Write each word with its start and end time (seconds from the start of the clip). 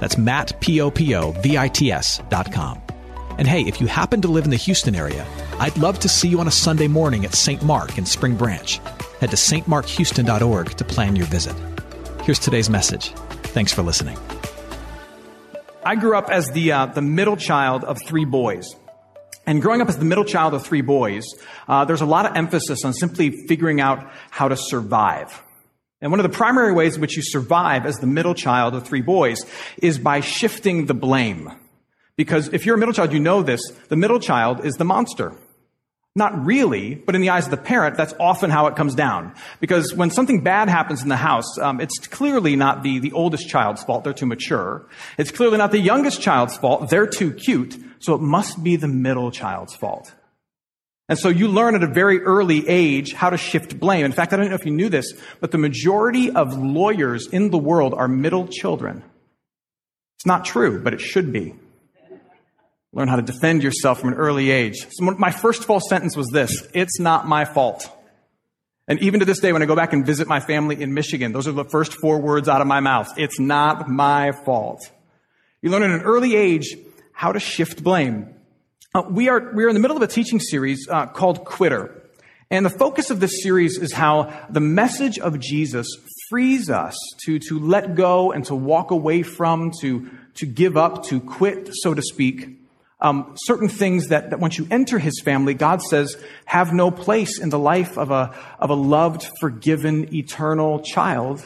That's 0.00 0.18
Matt, 0.18 0.60
P-O-P-O-V-I-T-S 0.60 2.22
dot 2.28 2.52
com. 2.52 2.82
And 3.38 3.46
hey, 3.46 3.62
if 3.62 3.80
you 3.80 3.86
happen 3.86 4.20
to 4.22 4.28
live 4.28 4.44
in 4.44 4.50
the 4.50 4.56
Houston 4.56 4.96
area, 4.96 5.24
I'd 5.60 5.78
love 5.78 5.98
to 6.00 6.08
see 6.08 6.28
you 6.28 6.40
on 6.40 6.48
a 6.48 6.50
Sunday 6.50 6.88
morning 6.88 7.24
at 7.24 7.34
St. 7.34 7.62
Mark 7.62 7.96
in 7.96 8.04
Spring 8.04 8.36
Branch. 8.36 8.78
Head 9.20 9.30
to 9.30 9.36
stmarkhouston.org 9.36 10.70
to 10.70 10.84
plan 10.84 11.14
your 11.14 11.26
visit. 11.26 11.54
Here's 12.22 12.38
today's 12.40 12.68
message. 12.68 13.10
Thanks 13.54 13.72
for 13.72 13.82
listening. 13.82 14.18
I 15.84 15.94
grew 15.94 16.16
up 16.16 16.30
as 16.30 16.50
the, 16.50 16.72
uh, 16.72 16.86
the 16.86 17.00
middle 17.00 17.36
child 17.36 17.84
of 17.84 17.98
three 18.04 18.24
boys. 18.24 18.74
And 19.46 19.62
growing 19.62 19.80
up 19.80 19.88
as 19.88 19.96
the 19.96 20.04
middle 20.04 20.24
child 20.24 20.52
of 20.52 20.66
three 20.66 20.82
boys, 20.82 21.24
uh, 21.68 21.84
there's 21.86 22.02
a 22.02 22.06
lot 22.06 22.26
of 22.26 22.36
emphasis 22.36 22.84
on 22.84 22.92
simply 22.92 23.30
figuring 23.46 23.80
out 23.80 24.10
how 24.30 24.48
to 24.48 24.56
survive. 24.56 25.42
And 26.00 26.12
one 26.12 26.20
of 26.20 26.30
the 26.30 26.36
primary 26.36 26.72
ways 26.72 26.94
in 26.94 27.00
which 27.00 27.16
you 27.16 27.22
survive 27.22 27.84
as 27.84 27.96
the 27.96 28.06
middle 28.06 28.34
child 28.34 28.74
of 28.74 28.86
three 28.86 29.00
boys 29.02 29.38
is 29.82 29.98
by 29.98 30.20
shifting 30.20 30.86
the 30.86 30.94
blame. 30.94 31.50
Because 32.16 32.48
if 32.48 32.66
you're 32.66 32.76
a 32.76 32.78
middle 32.78 32.94
child, 32.94 33.12
you 33.12 33.20
know 33.20 33.42
this. 33.42 33.60
The 33.88 33.96
middle 33.96 34.20
child 34.20 34.64
is 34.64 34.74
the 34.74 34.84
monster. 34.84 35.34
Not 36.14 36.44
really, 36.44 36.96
but 36.96 37.14
in 37.14 37.20
the 37.20 37.30
eyes 37.30 37.44
of 37.44 37.52
the 37.52 37.56
parent, 37.56 37.96
that's 37.96 38.14
often 38.18 38.50
how 38.50 38.66
it 38.66 38.74
comes 38.74 38.96
down. 38.96 39.34
Because 39.60 39.94
when 39.94 40.10
something 40.10 40.42
bad 40.42 40.68
happens 40.68 41.02
in 41.02 41.08
the 41.08 41.16
house, 41.16 41.58
um, 41.58 41.80
it's 41.80 41.98
clearly 42.08 42.56
not 42.56 42.82
the, 42.82 42.98
the 42.98 43.12
oldest 43.12 43.48
child's 43.48 43.84
fault. 43.84 44.02
They're 44.02 44.12
too 44.12 44.26
mature. 44.26 44.88
It's 45.16 45.30
clearly 45.30 45.58
not 45.58 45.70
the 45.70 45.78
youngest 45.78 46.20
child's 46.20 46.56
fault. 46.56 46.90
They're 46.90 47.06
too 47.06 47.32
cute. 47.32 47.76
So 48.00 48.14
it 48.14 48.20
must 48.20 48.64
be 48.64 48.74
the 48.74 48.88
middle 48.88 49.30
child's 49.30 49.76
fault. 49.76 50.12
And 51.08 51.18
so 51.18 51.30
you 51.30 51.48
learn 51.48 51.74
at 51.74 51.82
a 51.82 51.86
very 51.86 52.20
early 52.20 52.68
age 52.68 53.14
how 53.14 53.30
to 53.30 53.38
shift 53.38 53.80
blame. 53.80 54.04
In 54.04 54.12
fact, 54.12 54.32
I 54.32 54.36
don't 54.36 54.48
know 54.50 54.54
if 54.54 54.66
you 54.66 54.72
knew 54.72 54.90
this, 54.90 55.14
but 55.40 55.50
the 55.50 55.58
majority 55.58 56.30
of 56.30 56.56
lawyers 56.58 57.26
in 57.28 57.50
the 57.50 57.58
world 57.58 57.94
are 57.94 58.08
middle 58.08 58.46
children. 58.46 59.02
It's 60.16 60.26
not 60.26 60.44
true, 60.44 60.82
but 60.82 60.92
it 60.92 61.00
should 61.00 61.32
be. 61.32 61.54
Learn 62.92 63.08
how 63.08 63.16
to 63.16 63.22
defend 63.22 63.62
yourself 63.62 64.00
from 64.00 64.10
an 64.10 64.14
early 64.16 64.50
age. 64.50 64.86
So 64.90 65.04
my 65.04 65.30
first 65.30 65.64
false 65.64 65.88
sentence 65.88 66.16
was 66.16 66.28
this 66.28 66.66
It's 66.74 67.00
not 67.00 67.26
my 67.26 67.44
fault. 67.44 67.90
And 68.86 68.98
even 69.00 69.20
to 69.20 69.26
this 69.26 69.38
day, 69.38 69.52
when 69.52 69.62
I 69.62 69.66
go 69.66 69.76
back 69.76 69.92
and 69.92 70.04
visit 70.04 70.26
my 70.28 70.40
family 70.40 70.80
in 70.80 70.94
Michigan, 70.94 71.32
those 71.32 71.46
are 71.46 71.52
the 71.52 71.64
first 71.64 71.92
four 71.92 72.20
words 72.20 72.48
out 72.48 72.62
of 72.62 72.66
my 72.66 72.80
mouth. 72.80 73.12
It's 73.18 73.38
not 73.38 73.88
my 73.88 74.32
fault. 74.32 74.80
You 75.60 75.70
learn 75.70 75.82
at 75.82 75.90
an 75.90 76.00
early 76.00 76.34
age 76.36 76.74
how 77.12 77.32
to 77.32 77.40
shift 77.40 77.84
blame. 77.84 78.34
Uh, 78.94 79.02
we 79.10 79.28
are 79.28 79.52
we 79.52 79.64
are 79.64 79.68
in 79.68 79.74
the 79.74 79.80
middle 79.80 79.98
of 79.98 80.02
a 80.02 80.06
teaching 80.06 80.40
series 80.40 80.88
uh, 80.88 81.04
called 81.04 81.44
Quitter, 81.44 82.02
and 82.50 82.64
the 82.64 82.70
focus 82.70 83.10
of 83.10 83.20
this 83.20 83.42
series 83.42 83.76
is 83.76 83.92
how 83.92 84.46
the 84.48 84.60
message 84.60 85.18
of 85.18 85.38
Jesus 85.38 85.86
frees 86.30 86.70
us 86.70 86.96
to 87.26 87.38
to 87.38 87.58
let 87.58 87.94
go 87.94 88.32
and 88.32 88.46
to 88.46 88.54
walk 88.54 88.90
away 88.90 89.22
from, 89.22 89.72
to 89.82 90.10
to 90.36 90.46
give 90.46 90.78
up, 90.78 91.04
to 91.04 91.20
quit, 91.20 91.68
so 91.82 91.92
to 91.92 92.00
speak. 92.00 92.48
Um, 93.00 93.34
certain 93.36 93.68
things 93.68 94.08
that, 94.08 94.30
that 94.30 94.40
once 94.40 94.56
you 94.56 94.66
enter 94.70 94.98
His 94.98 95.20
family, 95.20 95.52
God 95.52 95.82
says 95.82 96.16
have 96.46 96.72
no 96.72 96.90
place 96.90 97.38
in 97.38 97.50
the 97.50 97.58
life 97.58 97.98
of 97.98 98.10
a 98.10 98.34
of 98.58 98.70
a 98.70 98.74
loved, 98.74 99.28
forgiven, 99.38 100.14
eternal 100.14 100.80
child 100.80 101.42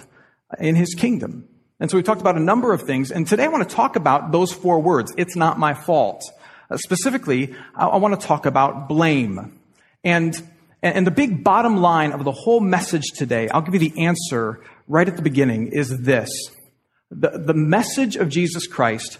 in 0.61 0.77
His 0.77 0.95
kingdom. 0.95 1.49
And 1.81 1.91
so 1.91 1.97
we 1.97 2.05
talked 2.05 2.21
about 2.21 2.37
a 2.37 2.41
number 2.41 2.73
of 2.73 2.83
things, 2.83 3.11
and 3.11 3.27
today 3.27 3.47
I 3.47 3.49
want 3.49 3.69
to 3.69 3.75
talk 3.75 3.97
about 3.97 4.31
those 4.31 4.53
four 4.53 4.81
words. 4.81 5.13
It's 5.17 5.35
not 5.35 5.59
my 5.59 5.75
fault. 5.75 6.23
Uh, 6.73 6.77
specifically, 6.79 7.55
I, 7.75 7.87
I 7.87 7.97
want 7.99 8.19
to 8.19 8.27
talk 8.27 8.47
about 8.47 8.89
blame. 8.89 9.61
And, 10.03 10.43
and 10.83 11.07
the 11.07 11.11
big 11.11 11.45
bottom 11.45 11.77
line 11.77 12.13
of 12.13 12.25
the 12.25 12.33
whole 12.33 12.61
message 12.61 13.11
today, 13.15 13.49
I'll 13.51 13.61
give 13.61 13.75
you 13.75 13.91
the 13.91 14.07
answer 14.07 14.61
right 14.89 15.07
at 15.07 15.17
the 15.17 15.23
beginning, 15.23 15.69
is 15.69 16.01
this. 16.01 16.31
The, 17.11 17.31
the 17.31 17.55
message 17.55 18.17
of 18.17 18.31
Jesus 18.31 18.67
Christ 18.67 19.19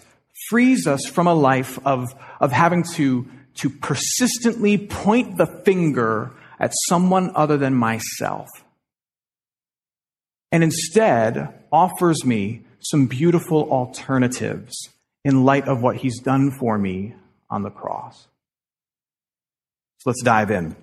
frees 0.49 0.87
us 0.87 1.05
from 1.05 1.27
a 1.27 1.33
life 1.35 1.77
of, 1.85 2.15
of 2.39 2.51
having 2.51 2.83
to, 2.95 3.27
to 3.55 3.69
persistently 3.69 4.79
point 4.79 5.37
the 5.37 5.45
finger 5.63 6.31
at 6.59 6.73
someone 6.89 7.31
other 7.35 7.57
than 7.57 7.75
myself. 7.75 8.49
And 10.51 10.63
instead 10.63 11.53
offers 11.71 12.25
me 12.25 12.61
some 12.79 13.05
beautiful 13.05 13.71
alternatives 13.71 14.73
in 15.23 15.45
light 15.45 15.67
of 15.67 15.81
what 15.83 15.97
he's 15.97 16.19
done 16.19 16.51
for 16.51 16.77
me 16.77 17.13
on 17.53 17.61
the 17.61 17.69
cross. 17.69 18.27
So 19.99 20.09
let's 20.09 20.23
dive 20.23 20.49
in. 20.49 20.75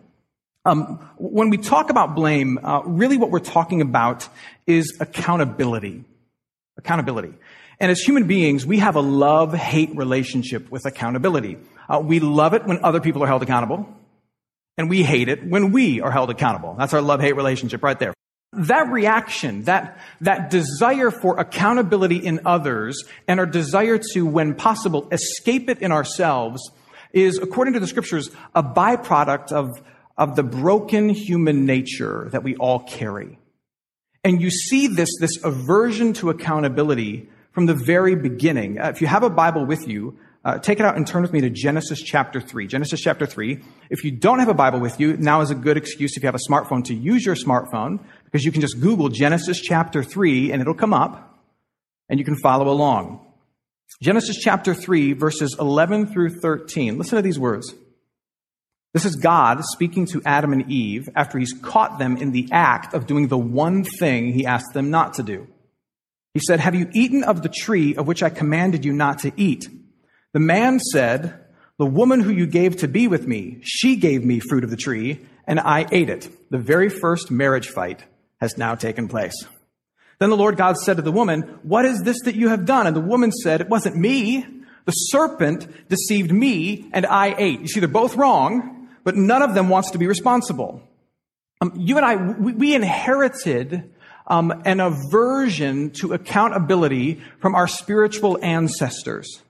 Um, 0.64 1.10
when 1.16 1.50
we 1.50 1.58
talk 1.58 1.90
about 1.90 2.14
blame, 2.14 2.58
uh, 2.62 2.82
really 2.84 3.16
what 3.16 3.30
we're 3.30 3.40
talking 3.40 3.80
about 3.80 4.28
is 4.66 4.96
accountability. 5.00 6.04
Accountability. 6.78 7.34
And 7.80 7.90
as 7.90 8.00
human 8.00 8.26
beings, 8.26 8.64
we 8.64 8.78
have 8.78 8.94
a 8.94 9.00
love-hate 9.00 9.96
relationship 9.96 10.70
with 10.70 10.86
accountability. 10.86 11.58
Uh, 11.88 12.00
we 12.00 12.20
love 12.20 12.54
it 12.54 12.66
when 12.66 12.84
other 12.84 13.00
people 13.00 13.24
are 13.24 13.26
held 13.26 13.42
accountable, 13.42 13.88
and 14.78 14.88
we 14.88 15.02
hate 15.02 15.28
it 15.28 15.44
when 15.44 15.72
we 15.72 16.00
are 16.00 16.12
held 16.12 16.30
accountable. 16.30 16.76
That's 16.78 16.94
our 16.94 17.02
love-hate 17.02 17.36
relationship 17.36 17.82
right 17.82 17.98
there. 17.98 18.14
That 18.52 18.90
reaction, 18.90 19.62
that, 19.64 20.00
that 20.22 20.50
desire 20.50 21.12
for 21.12 21.38
accountability 21.38 22.16
in 22.16 22.40
others 22.44 23.04
and 23.28 23.38
our 23.38 23.46
desire 23.46 24.00
to, 24.12 24.26
when 24.26 24.54
possible, 24.54 25.08
escape 25.12 25.70
it 25.70 25.80
in 25.80 25.92
ourselves 25.92 26.70
is, 27.12 27.38
according 27.38 27.74
to 27.74 27.80
the 27.80 27.86
scriptures, 27.86 28.30
a 28.54 28.62
byproduct 28.62 29.52
of, 29.52 29.80
of 30.18 30.34
the 30.34 30.42
broken 30.42 31.10
human 31.10 31.64
nature 31.64 32.28
that 32.32 32.42
we 32.42 32.56
all 32.56 32.80
carry. 32.80 33.38
And 34.24 34.40
you 34.40 34.50
see 34.50 34.88
this, 34.88 35.10
this 35.20 35.42
aversion 35.44 36.12
to 36.14 36.30
accountability 36.30 37.28
from 37.52 37.66
the 37.66 37.74
very 37.74 38.16
beginning. 38.16 38.80
Uh, 38.80 38.88
if 38.88 39.00
you 39.00 39.06
have 39.06 39.22
a 39.22 39.30
Bible 39.30 39.64
with 39.64 39.86
you, 39.88 40.18
uh, 40.44 40.58
take 40.58 40.80
it 40.80 40.86
out 40.86 40.96
and 40.96 41.06
turn 41.06 41.20
with 41.20 41.32
me 41.32 41.42
to 41.42 41.50
Genesis 41.50 42.00
chapter 42.00 42.40
3. 42.40 42.66
Genesis 42.66 43.00
chapter 43.00 43.26
3. 43.26 43.60
If 43.90 44.04
you 44.04 44.10
don't 44.10 44.38
have 44.38 44.48
a 44.48 44.54
Bible 44.54 44.80
with 44.80 44.98
you, 44.98 45.16
now 45.18 45.42
is 45.42 45.50
a 45.50 45.54
good 45.54 45.76
excuse 45.76 46.16
if 46.16 46.22
you 46.22 46.26
have 46.26 46.34
a 46.34 46.50
smartphone 46.50 46.82
to 46.84 46.94
use 46.94 47.26
your 47.26 47.34
smartphone 47.34 48.00
because 48.24 48.44
you 48.44 48.50
can 48.50 48.62
just 48.62 48.80
Google 48.80 49.10
Genesis 49.10 49.60
chapter 49.60 50.02
3 50.02 50.52
and 50.52 50.62
it'll 50.62 50.74
come 50.74 50.94
up 50.94 51.44
and 52.08 52.18
you 52.18 52.24
can 52.24 52.36
follow 52.36 52.68
along. 52.68 53.26
Genesis 54.02 54.38
chapter 54.38 54.72
3, 54.72 55.12
verses 55.12 55.56
11 55.60 56.06
through 56.06 56.40
13. 56.40 56.96
Listen 56.96 57.16
to 57.16 57.22
these 57.22 57.38
words. 57.38 57.74
This 58.94 59.04
is 59.04 59.16
God 59.16 59.62
speaking 59.64 60.06
to 60.06 60.22
Adam 60.24 60.52
and 60.52 60.70
Eve 60.70 61.10
after 61.14 61.38
he's 61.38 61.52
caught 61.52 61.98
them 61.98 62.16
in 62.16 62.32
the 62.32 62.48
act 62.50 62.94
of 62.94 63.06
doing 63.06 63.28
the 63.28 63.38
one 63.38 63.84
thing 63.84 64.32
he 64.32 64.46
asked 64.46 64.72
them 64.72 64.90
not 64.90 65.14
to 65.14 65.22
do. 65.22 65.46
He 66.32 66.40
said, 66.40 66.60
Have 66.60 66.74
you 66.74 66.88
eaten 66.92 67.24
of 67.24 67.42
the 67.42 67.48
tree 67.48 67.94
of 67.94 68.06
which 68.06 68.22
I 68.22 68.30
commanded 68.30 68.84
you 68.84 68.92
not 68.92 69.20
to 69.20 69.32
eat? 69.36 69.68
The 70.32 70.40
man 70.40 70.78
said, 70.78 71.34
The 71.78 71.86
woman 71.86 72.20
who 72.20 72.30
you 72.30 72.46
gave 72.46 72.76
to 72.78 72.88
be 72.88 73.08
with 73.08 73.26
me, 73.26 73.58
she 73.62 73.96
gave 73.96 74.24
me 74.24 74.38
fruit 74.40 74.64
of 74.64 74.70
the 74.70 74.76
tree, 74.76 75.26
and 75.46 75.58
I 75.58 75.86
ate 75.90 76.08
it. 76.08 76.28
The 76.50 76.58
very 76.58 76.88
first 76.88 77.30
marriage 77.30 77.68
fight 77.68 78.04
has 78.40 78.56
now 78.56 78.74
taken 78.74 79.08
place. 79.08 79.34
Then 80.20 80.30
the 80.30 80.36
Lord 80.36 80.56
God 80.56 80.76
said 80.76 80.96
to 80.96 81.02
the 81.02 81.10
woman, 81.10 81.42
What 81.62 81.84
is 81.84 82.02
this 82.02 82.20
that 82.22 82.36
you 82.36 82.48
have 82.48 82.66
done? 82.66 82.86
And 82.86 82.94
the 82.94 83.00
woman 83.00 83.32
said, 83.32 83.60
It 83.60 83.68
wasn't 83.68 83.96
me. 83.96 84.46
The 84.84 84.92
serpent 84.92 85.88
deceived 85.88 86.32
me, 86.32 86.88
and 86.92 87.04
I 87.06 87.34
ate. 87.36 87.60
You 87.60 87.68
see, 87.68 87.80
they're 87.80 87.88
both 87.88 88.16
wrong, 88.16 88.88
but 89.02 89.16
none 89.16 89.42
of 89.42 89.54
them 89.54 89.68
wants 89.68 89.90
to 89.92 89.98
be 89.98 90.06
responsible. 90.06 90.82
Um, 91.60 91.72
you 91.76 91.96
and 91.96 92.06
I, 92.06 92.16
we, 92.16 92.52
we 92.52 92.74
inherited 92.74 93.92
um, 94.26 94.62
an 94.64 94.80
aversion 94.80 95.90
to 95.90 96.12
accountability 96.12 97.20
from 97.40 97.54
our 97.54 97.66
spiritual 97.66 98.38
ancestors. 98.42 99.42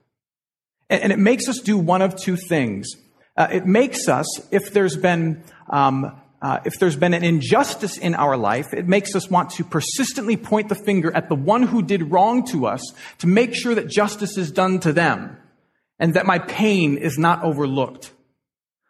And, 0.91 1.11
it 1.11 1.19
makes 1.19 1.47
us 1.47 1.59
do 1.59 1.77
one 1.77 2.01
of 2.01 2.15
two 2.15 2.35
things. 2.35 2.89
Uh, 3.37 3.47
it 3.51 3.65
makes 3.65 4.07
us, 4.07 4.27
if 4.51 4.73
there's 4.73 4.97
been 4.97 5.43
um, 5.69 6.21
uh, 6.41 6.59
if 6.65 6.79
there's 6.79 6.95
been 6.95 7.13
an 7.13 7.23
injustice 7.23 7.97
in 7.97 8.15
our 8.15 8.35
life, 8.35 8.73
it 8.73 8.87
makes 8.87 9.15
us 9.15 9.29
want 9.29 9.51
to 9.51 9.63
persistently 9.63 10.35
point 10.35 10.69
the 10.69 10.75
finger 10.75 11.15
at 11.15 11.29
the 11.29 11.35
one 11.35 11.61
who 11.61 11.83
did 11.83 12.11
wrong 12.11 12.45
to 12.47 12.65
us 12.65 12.81
to 13.19 13.27
make 13.27 13.53
sure 13.53 13.75
that 13.75 13.87
justice 13.87 14.37
is 14.37 14.51
done 14.51 14.79
to 14.79 14.91
them 14.91 15.37
and 15.99 16.15
that 16.15 16.25
my 16.25 16.39
pain 16.39 16.97
is 16.97 17.19
not 17.19 17.43
overlooked. 17.43 18.11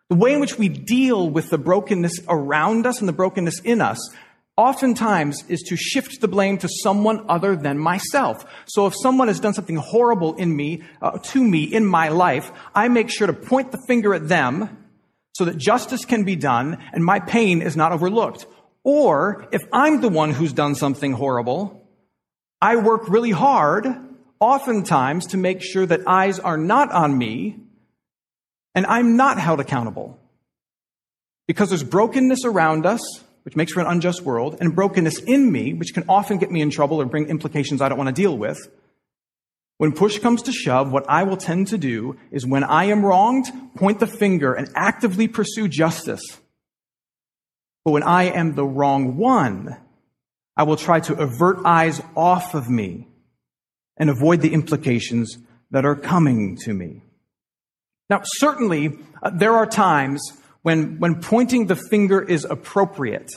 The 0.09 0.15
way 0.15 0.33
in 0.33 0.39
which 0.39 0.57
we 0.57 0.69
deal 0.69 1.30
with 1.30 1.50
the 1.50 1.57
brokenness 1.57 2.21
around 2.30 2.86
us 2.86 3.00
and 3.00 3.07
the 3.07 3.13
brokenness 3.13 3.59
in 3.62 3.81
us 3.81 4.00
oftentimes 4.57 5.44
is 5.48 5.62
to 5.63 5.75
shift 5.75 6.21
the 6.21 6.27
blame 6.27 6.57
to 6.59 6.69
someone 6.83 7.25
other 7.30 7.56
than 7.56 7.77
myself. 7.77 8.45
So 8.65 8.86
if 8.88 8.94
someone 9.01 9.27
has 9.27 9.39
done 9.39 9.53
something 9.53 9.77
horrible 9.77 10.36
in 10.36 10.56
me, 10.56 10.83
uh, 11.01 11.18
to 11.18 11.44
me 11.44 11.63
in 11.63 11.86
my 11.86 12.09
life, 12.09 12.51
I 12.75 12.88
make 12.88 13.09
sure 13.09 13.27
to 13.27 13.33
point 13.33 13.71
the 13.71 13.81
finger 13.88 14.13
at 14.13 14.27
them 14.27 14.77
so 15.33 15.45
that 15.45 15.57
justice 15.57 16.06
can 16.06 16.24
be 16.24 16.36
done 16.36 16.83
and 16.94 17.03
my 17.03 17.19
pain 17.19 17.62
is 17.62 17.77
not 17.77 17.92
overlooked. 17.92 18.45
Or 18.83 19.48
if 19.51 19.62
I'm 19.71 20.01
the 20.01 20.09
one 20.09 20.31
who's 20.31 20.53
done 20.53 20.75
something 20.75 21.13
horrible, 21.13 21.81
I 22.62 22.75
work 22.75 23.09
really 23.09 23.31
hard, 23.31 23.88
oftentimes, 24.39 25.27
to 25.27 25.38
make 25.38 25.62
sure 25.62 25.86
that 25.86 26.01
eyes 26.07 26.39
are 26.39 26.57
not 26.57 26.92
on 26.92 27.18
me 27.18 27.57
and 28.75 28.86
I'm 28.86 29.15
not 29.15 29.39
held 29.39 29.59
accountable. 29.59 30.19
Because 31.48 31.69
there's 31.69 31.83
brokenness 31.83 32.45
around 32.45 32.86
us, 32.86 33.01
which 33.44 33.56
makes 33.56 33.74
for 33.74 33.80
an 33.80 33.88
unjust 33.88 34.22
world, 34.22 34.58
and 34.60 34.76
brokenness 34.76 35.20
in 35.20 35.52
me, 35.52 35.74
which 35.74 35.94
can 35.94 36.04
often 36.08 36.38
get 36.38 36.52
me 36.52 36.62
in 36.62 36.70
trouble 36.70 37.02
or 37.02 37.06
bring 37.06 37.28
implications 37.28 37.82
I 37.82 37.90
don't 37.90 37.98
want 37.98 38.16
to 38.16 38.22
deal 38.22 38.38
with. 38.38 38.60
When 39.78 39.94
push 39.94 40.20
comes 40.20 40.44
to 40.44 40.52
shove, 40.52 40.92
what 40.92 41.10
I 41.10 41.24
will 41.24 41.38
tend 41.38 41.68
to 41.70 41.78
do 41.78 42.18
is 42.30 42.46
when 42.46 42.64
I 42.64 42.86
am 42.86 43.04
wronged, 43.04 43.52
point 43.76 44.00
the 44.00 44.06
finger 44.06 44.54
and 44.54 44.70
actively 44.76 45.28
pursue 45.28 45.68
justice. 45.68 46.22
But 47.84 47.92
when 47.92 48.04
I 48.04 48.26
am 48.26 48.54
the 48.54 48.64
wrong 48.64 49.18
one, 49.18 49.76
I 50.56 50.64
will 50.64 50.76
try 50.76 51.00
to 51.00 51.20
avert 51.20 51.66
eyes 51.66 52.00
off 52.16 52.54
of 52.54 52.70
me 52.70 53.08
and 53.98 54.10
avoid 54.10 54.42
the 54.42 54.54
implications 54.54 55.38
that 55.72 55.86
are 55.86 55.96
coming 55.96 56.58
to 56.58 56.74
me. 56.74 57.02
Now, 58.10 58.22
certainly, 58.24 59.00
uh, 59.24 59.32
there 59.32 59.56
are 59.56 59.66
times 59.66 60.22
when, 60.62 61.00
when 61.00 61.22
pointing 61.22 61.68
the 61.68 61.75
finger 61.75 62.22
is 62.22 62.46
appropriate. 62.46 63.31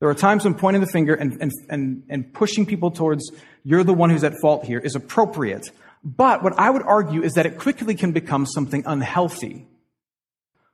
There 0.00 0.08
are 0.08 0.14
times 0.14 0.44
when 0.44 0.54
pointing 0.54 0.80
the 0.80 0.88
finger 0.88 1.14
and, 1.14 1.40
and, 1.40 1.52
and, 1.68 2.02
and 2.08 2.32
pushing 2.34 2.66
people 2.66 2.90
towards, 2.90 3.30
you're 3.62 3.84
the 3.84 3.94
one 3.94 4.10
who's 4.10 4.24
at 4.24 4.34
fault 4.40 4.64
here, 4.64 4.78
is 4.78 4.96
appropriate. 4.96 5.70
But 6.04 6.42
what 6.42 6.58
I 6.58 6.70
would 6.70 6.82
argue 6.82 7.22
is 7.22 7.34
that 7.34 7.46
it 7.46 7.58
quickly 7.58 7.94
can 7.94 8.12
become 8.12 8.44
something 8.44 8.82
unhealthy. 8.84 9.66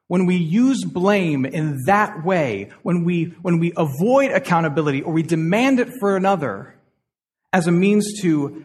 When 0.06 0.24
we 0.24 0.36
use 0.36 0.82
blame 0.84 1.44
in 1.44 1.84
that 1.84 2.24
way, 2.24 2.70
when 2.82 3.04
we, 3.04 3.24
when 3.42 3.58
we 3.58 3.74
avoid 3.76 4.30
accountability 4.30 5.02
or 5.02 5.12
we 5.12 5.22
demand 5.22 5.80
it 5.80 5.90
for 6.00 6.16
another 6.16 6.74
as 7.52 7.66
a 7.66 7.70
means 7.70 8.20
to 8.22 8.64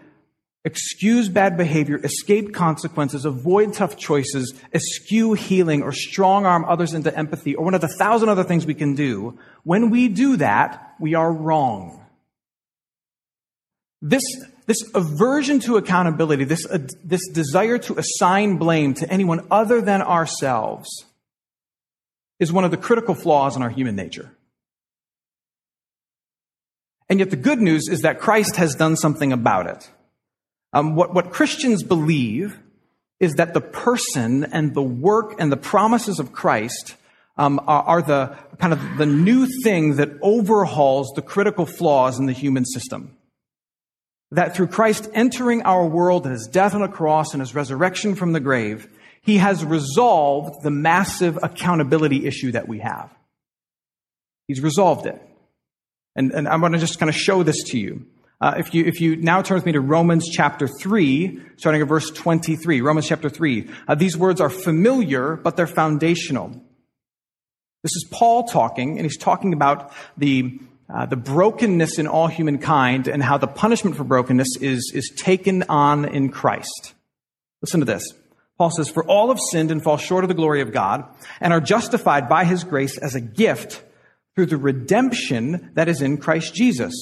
excuse 0.66 1.28
bad 1.28 1.58
behavior, 1.58 2.00
escape 2.04 2.54
consequences, 2.54 3.26
avoid 3.26 3.74
tough 3.74 3.98
choices, 3.98 4.54
eschew 4.74 5.34
healing, 5.34 5.84
or 5.84 5.92
strong 5.92 6.46
arm 6.46 6.64
others 6.66 6.94
into 6.94 7.16
empathy, 7.18 7.56
or 7.56 7.66
one 7.66 7.74
of 7.74 7.82
the 7.82 7.88
thousand 7.88 8.30
other 8.30 8.44
things 8.44 8.66
we 8.66 8.74
can 8.74 8.96
do, 8.96 9.38
when 9.64 9.90
we 9.90 10.08
do 10.08 10.38
that, 10.38 10.96
we 11.00 11.16
are 11.16 11.32
wrong. 11.32 12.00
This, 14.02 14.24
this 14.66 14.78
aversion 14.96 15.60
to 15.62 15.78
accountability, 15.78 16.46
this, 16.46 16.66
uh, 16.66 16.80
this 17.04 17.28
desire 17.30 17.78
to 17.80 17.98
assign 17.98 18.58
blame 18.58 18.94
to 18.96 19.10
anyone 19.12 19.46
other 19.52 19.82
than 19.82 20.02
ourselves, 20.02 20.90
is 22.40 22.52
one 22.52 22.64
of 22.64 22.72
the 22.72 22.78
critical 22.78 23.16
flaws 23.16 23.56
in 23.56 23.62
our 23.62 23.70
human 23.70 23.96
nature. 23.96 24.36
And 27.10 27.20
yet 27.20 27.30
the 27.30 27.36
good 27.36 27.60
news 27.60 27.90
is 27.90 28.02
that 28.02 28.20
Christ 28.20 28.56
has 28.56 28.76
done 28.76 28.96
something 28.96 29.32
about 29.32 29.68
it. 29.68 29.90
Um, 30.74 30.96
what, 30.96 31.14
what 31.14 31.32
Christians 31.32 31.84
believe 31.84 32.60
is 33.20 33.36
that 33.36 33.54
the 33.54 33.62
person 33.62 34.44
and 34.46 34.74
the 34.74 34.82
work 34.82 35.36
and 35.40 35.52
the 35.52 35.58
promises 35.58 36.20
of 36.20 36.34
Christ 36.34 36.96
um, 37.38 37.60
are, 37.68 37.84
are, 37.84 38.02
the 38.02 38.38
kind 38.60 38.74
of 38.74 38.98
the 38.98 39.06
new 39.06 39.48
thing 39.64 39.96
that 39.96 40.10
overhauls 40.22 41.12
the 41.16 41.22
critical 41.22 41.66
flaws 41.66 42.20
in 42.20 42.26
the 42.26 42.34
human 42.34 42.66
system. 42.66 43.18
That 44.32 44.56
through 44.56 44.68
Christ 44.68 45.10
entering 45.14 45.62
our 45.62 45.86
world 45.86 46.26
and 46.26 46.34
his 46.34 46.48
death 46.52 46.76
on 46.76 46.82
a 46.82 46.88
cross 46.88 47.34
and 47.34 47.42
his 47.42 47.56
resurrection 47.56 48.16
from 48.16 48.34
the 48.34 48.40
grave, 48.40 48.88
he 49.22 49.38
has 49.38 49.64
resolved 49.64 50.64
the 50.64 50.72
massive 50.72 51.40
accountability 51.42 52.26
issue 52.26 52.52
that 52.52 52.68
we 52.68 52.80
have. 52.80 53.10
He's 54.48 54.62
resolved 54.62 55.06
it. 55.06 55.22
And, 56.16 56.32
and 56.32 56.48
I'm 56.48 56.60
going 56.60 56.74
to 56.74 56.80
just 56.80 57.00
kind 57.00 57.10
of 57.10 57.16
show 57.16 57.42
this 57.42 57.64
to 57.72 57.80
you. 57.80 58.06
Uh, 58.44 58.56
if, 58.58 58.74
you, 58.74 58.84
if 58.84 59.00
you 59.00 59.16
now 59.16 59.42
turn 59.42 59.56
with 59.56 59.66
me 59.66 59.72
to 59.72 59.80
Romans 59.80 60.28
chapter 60.30 60.68
3, 60.68 61.40
starting 61.56 61.82
at 61.82 61.88
verse 61.88 62.10
23, 62.10 62.82
Romans 62.82 63.08
chapter 63.08 63.30
3, 63.30 63.70
uh, 63.88 63.96
these 63.96 64.18
words 64.18 64.42
are 64.42 64.50
familiar, 64.50 65.38
but 65.38 65.56
they're 65.56 65.66
foundational. 65.66 66.50
This 67.84 67.96
is 67.96 68.06
Paul 68.12 68.44
talking, 68.44 68.98
and 68.98 69.06
he's 69.06 69.18
talking 69.18 69.54
about 69.54 69.94
the, 70.18 70.60
uh, 70.94 71.06
the 71.06 71.16
brokenness 71.16 71.98
in 71.98 72.06
all 72.06 72.28
humankind 72.28 73.08
and 73.08 73.24
how 73.24 73.38
the 73.38 73.48
punishment 73.48 73.96
for 73.96 74.04
brokenness 74.04 74.58
is, 74.60 74.92
is 74.94 75.10
taken 75.16 75.64
on 75.70 76.04
in 76.04 76.28
Christ. 76.28 76.96
Listen 77.62 77.80
to 77.80 77.86
this. 77.86 78.14
Paul 78.58 78.72
says, 78.72 78.90
For 78.90 79.06
all 79.06 79.30
have 79.30 79.40
sinned 79.52 79.72
and 79.72 79.82
fall 79.82 79.96
short 79.96 80.26
of 80.26 80.28
the 80.28 80.34
glory 80.34 80.60
of 80.60 80.74
God, 80.74 81.06
and 81.40 81.54
are 81.54 81.62
justified 81.62 82.28
by 82.28 82.44
his 82.44 82.66
grace 82.66 82.98
as 82.98 83.16
a 83.16 83.22
gift 83.22 83.82
through 84.36 84.48
the 84.48 84.58
redemption 84.58 85.72
that 85.76 85.88
is 85.88 86.02
in 86.02 86.18
Christ 86.18 86.54
Jesus 86.54 86.94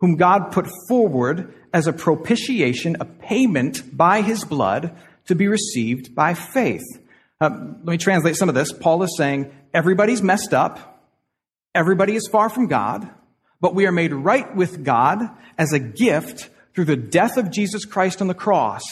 whom 0.00 0.16
God 0.16 0.52
put 0.52 0.66
forward 0.88 1.54
as 1.72 1.86
a 1.86 1.92
propitiation, 1.92 2.96
a 3.00 3.04
payment 3.04 3.96
by 3.96 4.22
his 4.22 4.44
blood 4.44 4.96
to 5.26 5.34
be 5.34 5.48
received 5.48 6.14
by 6.14 6.34
faith. 6.34 6.84
Um, 7.40 7.76
let 7.84 7.92
me 7.92 7.98
translate 7.98 8.36
some 8.36 8.48
of 8.48 8.54
this. 8.54 8.72
Paul 8.72 9.02
is 9.02 9.16
saying 9.16 9.52
everybody's 9.72 10.22
messed 10.22 10.54
up, 10.54 11.04
everybody 11.74 12.16
is 12.16 12.28
far 12.30 12.48
from 12.48 12.66
God, 12.66 13.08
but 13.60 13.74
we 13.74 13.86
are 13.86 13.92
made 13.92 14.12
right 14.12 14.54
with 14.56 14.84
God 14.84 15.28
as 15.56 15.72
a 15.72 15.78
gift 15.78 16.48
through 16.74 16.86
the 16.86 16.96
death 16.96 17.36
of 17.36 17.50
Jesus 17.50 17.84
Christ 17.84 18.20
on 18.20 18.28
the 18.28 18.34
cross. 18.34 18.82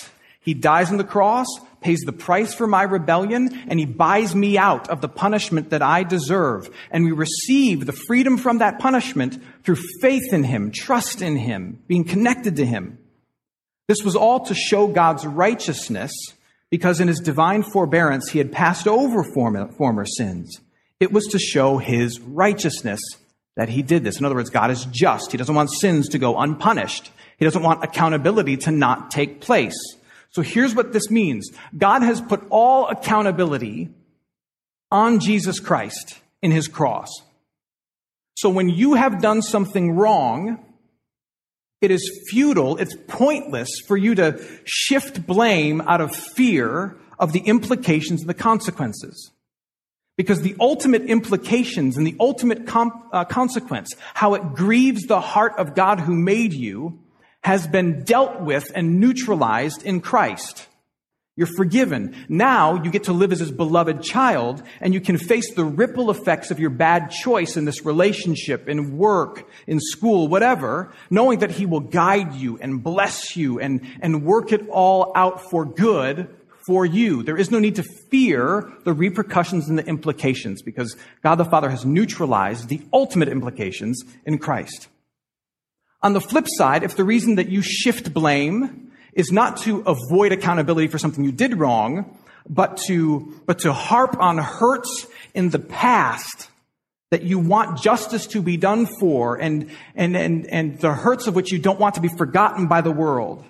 He 0.41 0.55
dies 0.55 0.91
on 0.91 0.97
the 0.97 1.05
cross, 1.05 1.47
pays 1.87 2.01
the 2.01 2.13
price 2.13 2.53
for 2.53 2.67
my 2.67 2.83
rebellion, 2.83 3.49
and 3.69 3.79
he 3.79 3.87
buys 3.87 4.35
me 4.35 4.59
out 4.59 4.91
of 4.91 5.01
the 5.01 5.09
punishment 5.09 5.71
that 5.71 5.83
I 5.83 6.03
deserve. 6.03 6.69
And 6.91 7.05
we 7.05 7.13
receive 7.13 7.87
the 7.87 7.93
freedom 7.93 8.39
from 8.39 8.59
that 8.59 8.81
punishment 8.81 9.41
through 9.63 9.79
faith 10.01 10.33
in 10.33 10.43
him, 10.43 10.73
trust 10.73 11.23
in 11.23 11.37
him, 11.37 11.81
being 11.87 12.03
connected 12.03 12.57
to 12.57 12.67
him. 12.67 12.99
This 13.87 14.03
was 14.03 14.17
all 14.17 14.41
to 14.47 14.55
show 14.55 14.89
God's 14.89 15.25
righteousness 15.25 16.11
because 16.71 17.01
in 17.01 17.07
his 17.07 17.21
divine 17.21 17.63
forbearance 17.63 18.31
he 18.31 18.39
had 18.39 18.51
passed 18.51 18.89
over 18.89 19.23
former, 19.33 19.69
former 19.69 20.05
sins. 20.05 20.61
It 20.99 21.13
was 21.13 21.27
to 21.27 21.39
show 21.39 21.79
his 21.79 22.19
righteousness 22.19 23.01
that 23.55 23.69
he 23.69 23.83
did 23.83 24.03
this. 24.03 24.19
In 24.19 24.25
other 24.25 24.35
words, 24.35 24.51
God 24.51 24.73
is 24.73 24.87
just. 24.87 25.31
He 25.31 25.39
doesn't 25.39 25.55
want 25.55 25.71
sins 25.71 26.09
to 26.09 26.19
go 26.19 26.37
unpunished. 26.37 27.13
He 27.39 27.45
doesn't 27.45 27.63
want 27.63 27.85
accountability 27.85 28.57
to 28.57 28.73
not 28.73 29.13
take 29.13 29.41
place. 29.41 29.79
So 30.37 30.43
here's 30.43 30.75
what 30.75 30.93
this 30.93 31.11
means 31.11 31.51
God 31.79 32.03
has 32.03 32.21
put 32.21 32.47
all 32.51 32.89
accountability 32.89 33.89
on 34.91 35.19
Jesus 35.19 35.61
Christ 35.61 36.19
in 36.43 36.51
his 36.51 36.69
cross. 36.69 37.09
So 38.35 38.51
when 38.51 38.69
you 38.69 38.93
have 38.93 39.23
done 39.23 39.41
something 39.41 39.93
wrong, 39.93 40.63
it 41.81 41.91
is 41.91 42.27
futile, 42.29 42.77
it's 42.77 42.95
pointless 43.09 43.81
for 43.89 43.97
you 43.97 44.15
to 44.17 44.47
shift 44.67 45.27
blame 45.27 45.81
out 45.81 46.03
of 46.03 46.15
fear 46.15 46.99
of 47.19 47.33
the 47.33 47.41
implications 47.41 48.21
and 48.21 48.29
the 48.29 48.35
consequences. 48.35 49.33
Because 50.19 50.43
the 50.43 50.55
ultimate 50.61 51.05
implications 51.05 51.97
and 51.97 52.07
the 52.07 52.17
ultimate 52.21 52.67
com- 52.67 53.09
uh, 53.11 53.25
consequence, 53.25 53.95
how 54.13 54.35
it 54.35 54.53
grieves 54.53 55.05
the 55.05 55.23
heart 55.23 55.55
of 55.57 55.75
God 55.75 56.01
who 56.01 56.15
made 56.15 56.53
you, 56.53 56.99
has 57.47 57.65
been 57.69 58.03
dealt 58.03 58.41
with 58.41 58.73
and 58.75 58.99
neutralized 58.99 59.85
in 59.85 60.01
Christ. 60.01 60.67
You're 61.37 61.47
forgiven. 61.47 62.17
Now 62.29 62.83
you 62.83 62.91
get 62.91 63.05
to 63.05 63.13
live 63.13 63.31
as 63.31 63.39
his 63.39 63.53
beloved 63.53 64.03
child 64.03 64.65
and 64.81 64.93
you 64.93 65.01
can 65.01 65.17
face 65.17 65.55
the 65.55 65.65
ripple 65.65 66.11
effects 66.11 66.51
of 66.51 66.59
your 66.59 66.71
bad 66.71 67.13
choice 67.13 67.57
in 67.57 67.65
this 67.65 67.85
relationship, 67.85 68.69
in 68.69 68.99
work, 68.99 69.49
in 69.69 69.79
school, 69.79 70.27
whatever, 70.27 70.93
knowing 71.09 71.39
that 71.39 71.53
he 71.53 71.67
will 71.67 71.79
guide 71.79 72.35
you 72.35 72.59
and 72.59 72.83
bless 72.83 73.37
you 73.37 73.61
and, 73.61 73.81
and 74.01 74.25
work 74.25 74.51
it 74.51 74.69
all 74.69 75.13
out 75.15 75.49
for 75.49 75.65
good 75.65 76.29
for 76.67 76.85
you. 76.85 77.23
There 77.23 77.37
is 77.37 77.53
no 77.53 77.61
need 77.61 77.77
to 77.77 77.85
fear 78.11 78.73
the 78.83 78.93
repercussions 78.93 79.69
and 79.69 79.79
the 79.79 79.87
implications 79.87 80.63
because 80.63 80.97
God 81.23 81.37
the 81.37 81.45
Father 81.45 81.71
has 81.71 81.85
neutralized 81.87 82.69
the 82.69 82.83
ultimate 82.93 83.29
implications 83.29 84.03
in 84.25 84.39
Christ. 84.39 84.89
On 86.07 86.13
the 86.13 86.21
flip 86.21 86.47
side, 86.47 86.85
if 86.85 86.95
the 86.95 87.03
reason 87.03 87.35
that 87.35 87.49
you 87.49 87.63
shift 87.63 88.15
blame 88.15 88.93
is 89.13 89.33
not 89.33 89.57
to 89.63 89.81
avoid 89.81 90.31
accountability 90.31 90.87
for 90.87 90.99
something 90.99 91.25
you 91.25 91.33
did 91.33 91.59
wrong, 91.59 92.17
but 92.49 92.77
to, 92.87 93.43
but 93.45 93.59
to 93.59 93.73
harp 93.73 94.17
on 94.21 94.39
hurts 94.39 95.09
in 95.35 95.51
the 95.51 95.59
past 95.59 96.49
that 97.11 97.25
you 97.25 97.41
want 97.41 97.83
justice 97.83 98.29
to 98.29 98.41
be 98.41 98.57
done 98.57 98.87
for 99.01 99.35
and, 99.35 99.69
and, 99.97 100.17
and, 100.17 100.47
and 100.47 100.79
the 100.79 100.93
hurts 100.93 101.27
of 101.27 101.35
which 101.35 101.51
you 101.51 101.59
don't 101.59 101.81
want 101.81 101.97
to 101.97 102.01
be 102.01 102.07
forgotten 102.17 102.69
by 102.69 102.83
the 102.83 102.93
world. 102.93 103.45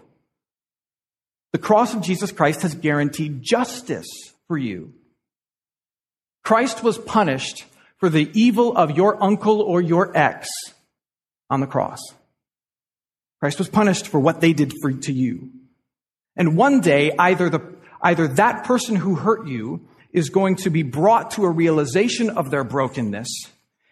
The 1.53 1.59
cross 1.59 1.93
of 1.93 2.01
Jesus 2.01 2.33
Christ 2.33 2.63
has 2.63 2.75
guaranteed 2.75 3.43
justice 3.43 4.09
for 4.49 4.57
you. 4.57 4.95
Christ 6.43 6.83
was 6.83 6.97
punished 6.97 7.67
for 7.99 8.09
the 8.09 8.31
evil 8.33 8.75
of 8.75 8.93
your 8.93 9.23
uncle 9.23 9.61
or 9.61 9.83
your 9.83 10.17
ex 10.17 10.49
on 11.51 11.61
the 11.61 11.67
cross. 11.67 12.01
Christ 13.41 13.59
was 13.59 13.69
punished 13.69 14.09
for 14.09 14.19
what 14.19 14.41
they 14.41 14.53
did 14.53 14.73
for, 14.81 14.93
to 14.93 15.13
you. 15.13 15.51
And 16.37 16.57
one 16.57 16.81
day, 16.81 17.13
either 17.19 17.49
the, 17.49 17.61
either 18.03 18.29
that 18.29 18.65
person 18.65 18.97
who 18.97 19.15
hurt 19.15 19.47
you 19.47 19.87
is 20.13 20.31
going 20.31 20.57
to 20.57 20.71
be 20.71 20.83
brought 20.83 21.33
to 21.33 21.45
a 21.45 21.51
realization 21.51 22.31
of 22.31 22.51
their 22.51 22.65
brokenness 22.65 23.29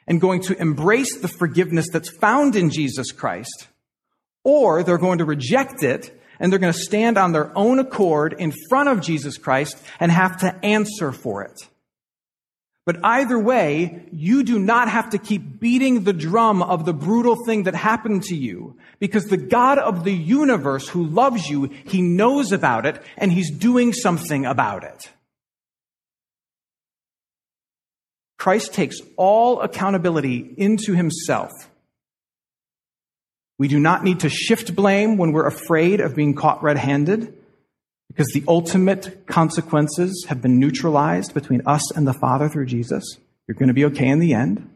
and 0.07 0.21
going 0.21 0.43
to 0.43 0.59
embrace 0.61 1.19
the 1.19 1.29
forgiveness 1.29 1.87
that's 1.93 2.11
found 2.11 2.57
in 2.57 2.71
Jesus 2.71 3.13
Christ, 3.13 3.69
or 4.43 4.83
they're 4.83 4.99
going 4.99 5.19
to 5.19 5.25
reject 5.25 5.83
it 5.83 6.21
and 6.39 6.51
they're 6.51 6.59
going 6.59 6.73
to 6.73 6.79
stand 6.79 7.17
on 7.17 7.33
their 7.33 7.57
own 7.57 7.79
accord 7.79 8.35
in 8.39 8.53
front 8.69 8.89
of 8.89 9.01
Jesus 9.01 9.39
Christ 9.39 9.77
and 10.01 10.11
have 10.11 10.41
to 10.41 10.55
answer 10.65 11.13
for 11.13 11.43
it. 11.43 11.69
But 12.87 13.03
either 13.03 13.39
way, 13.39 14.05
you 14.13 14.43
do 14.43 14.59
not 14.59 14.91
have 14.91 15.11
to 15.11 15.19
keep 15.19 15.59
beating 15.59 16.05
the 16.05 16.13
drum 16.13 16.63
of 16.63 16.85
the 16.85 16.93
brutal 16.93 17.37
thing 17.47 17.63
that 17.63 17.75
happened 17.75 18.25
to 18.25 18.37
you 18.37 18.77
because 18.99 19.25
the 19.25 19.39
God 19.39 19.79
of 19.79 20.05
the 20.05 20.13
universe 20.13 20.89
who 20.89 21.07
loves 21.07 21.49
you, 21.49 21.71
he 21.87 22.03
knows 22.03 22.53
about 22.53 22.85
it 22.85 23.03
and 23.17 23.33
he's 23.33 23.51
doing 23.51 23.95
something 23.95 24.45
about 24.45 24.85
it. 24.85 25.11
Christ 28.37 28.75
takes 28.75 29.01
all 29.17 29.63
accountability 29.63 30.55
into 30.59 30.93
himself. 30.93 31.51
We 33.57 33.69
do 33.69 33.81
not 33.81 34.05
need 34.05 34.21
to 34.21 34.29
shift 34.29 34.77
blame 34.77 35.17
when 35.17 35.33
we're 35.33 35.47
afraid 35.47 36.01
of 36.01 36.15
being 36.15 36.35
caught 36.35 36.63
red 36.63 36.77
handed 36.77 37.35
because 38.15 38.33
the 38.33 38.45
ultimate 38.47 39.27
consequences 39.27 40.27
have 40.29 40.41
been 40.41 40.61
neutralized 40.61 41.35
between 41.35 41.63
us 41.67 41.91
and 41.91 42.07
the 42.07 42.13
Father 42.13 42.49
through 42.49 42.67
Jesus. 42.67 43.19
You're 43.49 43.57
going 43.57 43.69
to 43.69 43.75
be 43.75 43.85
okay 43.87 44.07
in 44.07 44.21
the 44.21 44.35
end. 44.35 44.71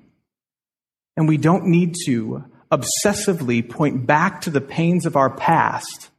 And 1.17 1.29
we 1.29 1.37
don't 1.37 1.67
need 1.67 1.95
to 2.07 2.45
obsessively 2.73 3.69
point 3.69 4.07
back 4.07 4.41
to 4.41 4.51
the 4.51 4.61
pains 4.61 5.07
of 5.07 5.15
our 5.15 5.31
past 5.31 6.11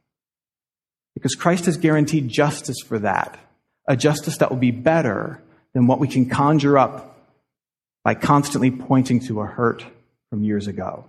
because 1.14 1.34
Christ 1.34 1.66
has 1.66 1.76
guaranteed 1.76 2.28
justice 2.28 2.78
for 2.80 2.98
that, 3.00 3.38
a 3.86 3.96
justice 3.96 4.38
that 4.38 4.48
will 4.50 4.56
be 4.56 4.70
better 4.70 5.42
than 5.74 5.86
what 5.86 6.00
we 6.00 6.08
can 6.08 6.28
conjure 6.28 6.78
up 6.78 7.28
by 8.02 8.14
constantly 8.14 8.70
pointing 8.70 9.20
to 9.20 9.42
a 9.42 9.46
hurt 9.46 9.84
from 10.30 10.42
years 10.42 10.66
ago. 10.66 11.04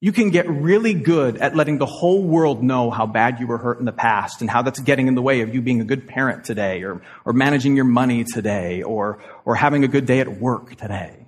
You 0.00 0.12
can 0.12 0.30
get 0.30 0.48
really 0.48 0.94
good 0.94 1.38
at 1.38 1.56
letting 1.56 1.78
the 1.78 1.86
whole 1.86 2.22
world 2.22 2.62
know 2.62 2.88
how 2.90 3.06
bad 3.06 3.40
you 3.40 3.48
were 3.48 3.58
hurt 3.58 3.80
in 3.80 3.84
the 3.84 3.92
past 3.92 4.40
and 4.40 4.48
how 4.48 4.62
that's 4.62 4.78
getting 4.78 5.08
in 5.08 5.16
the 5.16 5.22
way 5.22 5.40
of 5.40 5.52
you 5.52 5.60
being 5.60 5.80
a 5.80 5.84
good 5.84 6.06
parent 6.06 6.44
today 6.44 6.84
or, 6.84 7.02
or 7.24 7.32
managing 7.32 7.74
your 7.74 7.84
money 7.84 8.22
today 8.22 8.82
or, 8.82 9.18
or 9.44 9.56
having 9.56 9.82
a 9.82 9.88
good 9.88 10.06
day 10.06 10.20
at 10.20 10.40
work 10.40 10.76
today. 10.76 11.26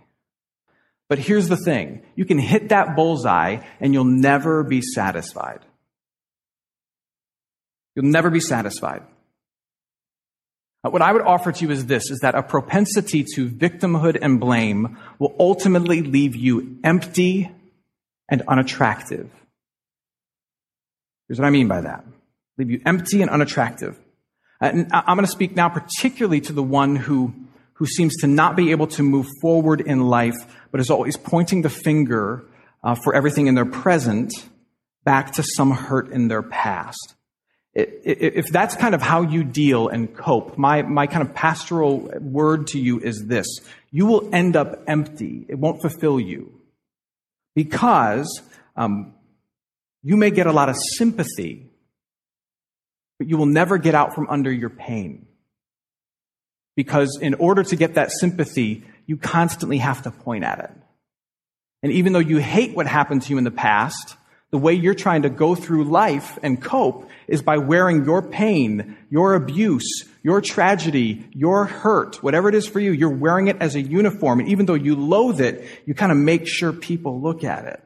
But 1.08 1.18
here's 1.18 1.48
the 1.48 1.56
thing. 1.56 2.02
You 2.14 2.24
can 2.24 2.38
hit 2.38 2.68
that 2.68 2.94
bullseye 2.94 3.64
and 3.80 3.92
you'll 3.92 4.04
never 4.04 4.62
be 4.62 4.82
satisfied. 4.82 5.60
You'll 7.96 8.04
never 8.04 8.30
be 8.30 8.38
satisfied. 8.38 9.02
Uh, 10.84 10.90
what 10.90 11.02
I 11.02 11.12
would 11.12 11.22
offer 11.22 11.50
to 11.50 11.64
you 11.64 11.72
is 11.72 11.86
this, 11.86 12.08
is 12.12 12.20
that 12.20 12.36
a 12.36 12.42
propensity 12.44 13.24
to 13.34 13.50
victimhood 13.50 14.16
and 14.22 14.38
blame 14.38 14.96
will 15.18 15.34
ultimately 15.40 16.02
leave 16.02 16.36
you 16.36 16.78
empty 16.84 17.50
and 18.30 18.42
unattractive. 18.48 19.28
Here's 21.28 21.38
what 21.38 21.46
I 21.46 21.50
mean 21.50 21.68
by 21.68 21.82
that. 21.82 22.04
Leave 22.56 22.70
you 22.70 22.80
empty 22.86 23.20
and 23.20 23.30
unattractive. 23.30 23.98
Uh, 24.60 24.66
and 24.66 24.88
I'm 24.92 25.16
going 25.16 25.26
to 25.26 25.30
speak 25.30 25.54
now 25.54 25.68
particularly 25.68 26.40
to 26.42 26.52
the 26.52 26.62
one 26.62 26.96
who, 26.96 27.34
who 27.74 27.86
seems 27.86 28.16
to 28.20 28.26
not 28.26 28.56
be 28.56 28.70
able 28.70 28.86
to 28.88 29.02
move 29.02 29.26
forward 29.42 29.80
in 29.80 30.00
life, 30.00 30.36
but 30.70 30.80
is 30.80 30.90
always 30.90 31.16
pointing 31.16 31.62
the 31.62 31.70
finger 31.70 32.44
uh, 32.82 32.94
for 32.94 33.14
everything 33.14 33.46
in 33.46 33.54
their 33.54 33.66
present 33.66 34.32
back 35.04 35.32
to 35.32 35.42
some 35.42 35.70
hurt 35.70 36.10
in 36.10 36.28
their 36.28 36.42
past 36.42 37.14
if 37.74 38.46
that's 38.48 38.74
kind 38.74 38.94
of 38.94 39.02
how 39.02 39.22
you 39.22 39.44
deal 39.44 39.88
and 39.88 40.14
cope, 40.14 40.58
my, 40.58 40.82
my 40.82 41.06
kind 41.06 41.26
of 41.26 41.34
pastoral 41.34 41.98
word 42.20 42.66
to 42.68 42.80
you 42.80 42.98
is 42.98 43.26
this. 43.26 43.46
You 43.90 44.06
will 44.06 44.34
end 44.34 44.56
up 44.56 44.82
empty. 44.88 45.46
It 45.48 45.56
won't 45.56 45.80
fulfill 45.80 46.18
you. 46.18 46.59
Because 47.54 48.42
um, 48.76 49.14
you 50.02 50.16
may 50.16 50.30
get 50.30 50.46
a 50.46 50.52
lot 50.52 50.68
of 50.68 50.76
sympathy, 50.76 51.66
but 53.18 53.28
you 53.28 53.36
will 53.36 53.46
never 53.46 53.78
get 53.78 53.94
out 53.94 54.14
from 54.14 54.28
under 54.28 54.50
your 54.50 54.70
pain. 54.70 55.26
Because 56.76 57.18
in 57.20 57.34
order 57.34 57.62
to 57.62 57.76
get 57.76 57.94
that 57.94 58.10
sympathy, 58.10 58.84
you 59.06 59.16
constantly 59.16 59.78
have 59.78 60.02
to 60.02 60.10
point 60.10 60.44
at 60.44 60.60
it. 60.60 60.70
And 61.82 61.92
even 61.92 62.12
though 62.12 62.20
you 62.20 62.38
hate 62.38 62.74
what 62.74 62.86
happened 62.86 63.22
to 63.22 63.30
you 63.30 63.38
in 63.38 63.44
the 63.44 63.50
past, 63.50 64.16
the 64.50 64.58
way 64.58 64.74
you're 64.74 64.94
trying 64.94 65.22
to 65.22 65.30
go 65.30 65.54
through 65.54 65.84
life 65.84 66.38
and 66.42 66.60
cope 66.60 67.08
is 67.28 67.42
by 67.42 67.58
wearing 67.58 68.04
your 68.04 68.20
pain, 68.20 68.96
your 69.08 69.34
abuse, 69.34 70.04
your 70.22 70.40
tragedy, 70.40 71.28
your 71.32 71.66
hurt, 71.66 72.22
whatever 72.22 72.48
it 72.48 72.54
is 72.54 72.66
for 72.66 72.80
you, 72.80 72.90
you're 72.90 73.08
wearing 73.08 73.46
it 73.46 73.56
as 73.60 73.76
a 73.76 73.80
uniform. 73.80 74.40
And 74.40 74.48
even 74.48 74.66
though 74.66 74.74
you 74.74 74.96
loathe 74.96 75.40
it, 75.40 75.66
you 75.86 75.94
kind 75.94 76.10
of 76.10 76.18
make 76.18 76.48
sure 76.48 76.72
people 76.72 77.20
look 77.20 77.44
at 77.44 77.64
it. 77.64 77.82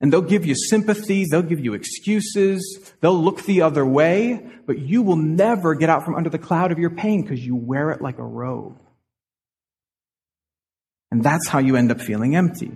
And 0.00 0.12
they'll 0.12 0.22
give 0.22 0.46
you 0.46 0.54
sympathy, 0.54 1.26
they'll 1.28 1.42
give 1.42 1.60
you 1.60 1.74
excuses, 1.74 2.92
they'll 3.00 3.20
look 3.20 3.44
the 3.44 3.62
other 3.62 3.84
way, 3.84 4.46
but 4.66 4.78
you 4.78 5.02
will 5.02 5.16
never 5.16 5.74
get 5.74 5.90
out 5.90 6.04
from 6.04 6.14
under 6.14 6.30
the 6.30 6.38
cloud 6.38 6.70
of 6.70 6.78
your 6.78 6.90
pain 6.90 7.22
because 7.22 7.44
you 7.44 7.56
wear 7.56 7.90
it 7.90 8.00
like 8.00 8.18
a 8.18 8.24
robe. 8.24 8.78
And 11.10 11.22
that's 11.22 11.48
how 11.48 11.58
you 11.58 11.76
end 11.76 11.90
up 11.90 12.00
feeling 12.00 12.36
empty. 12.36 12.70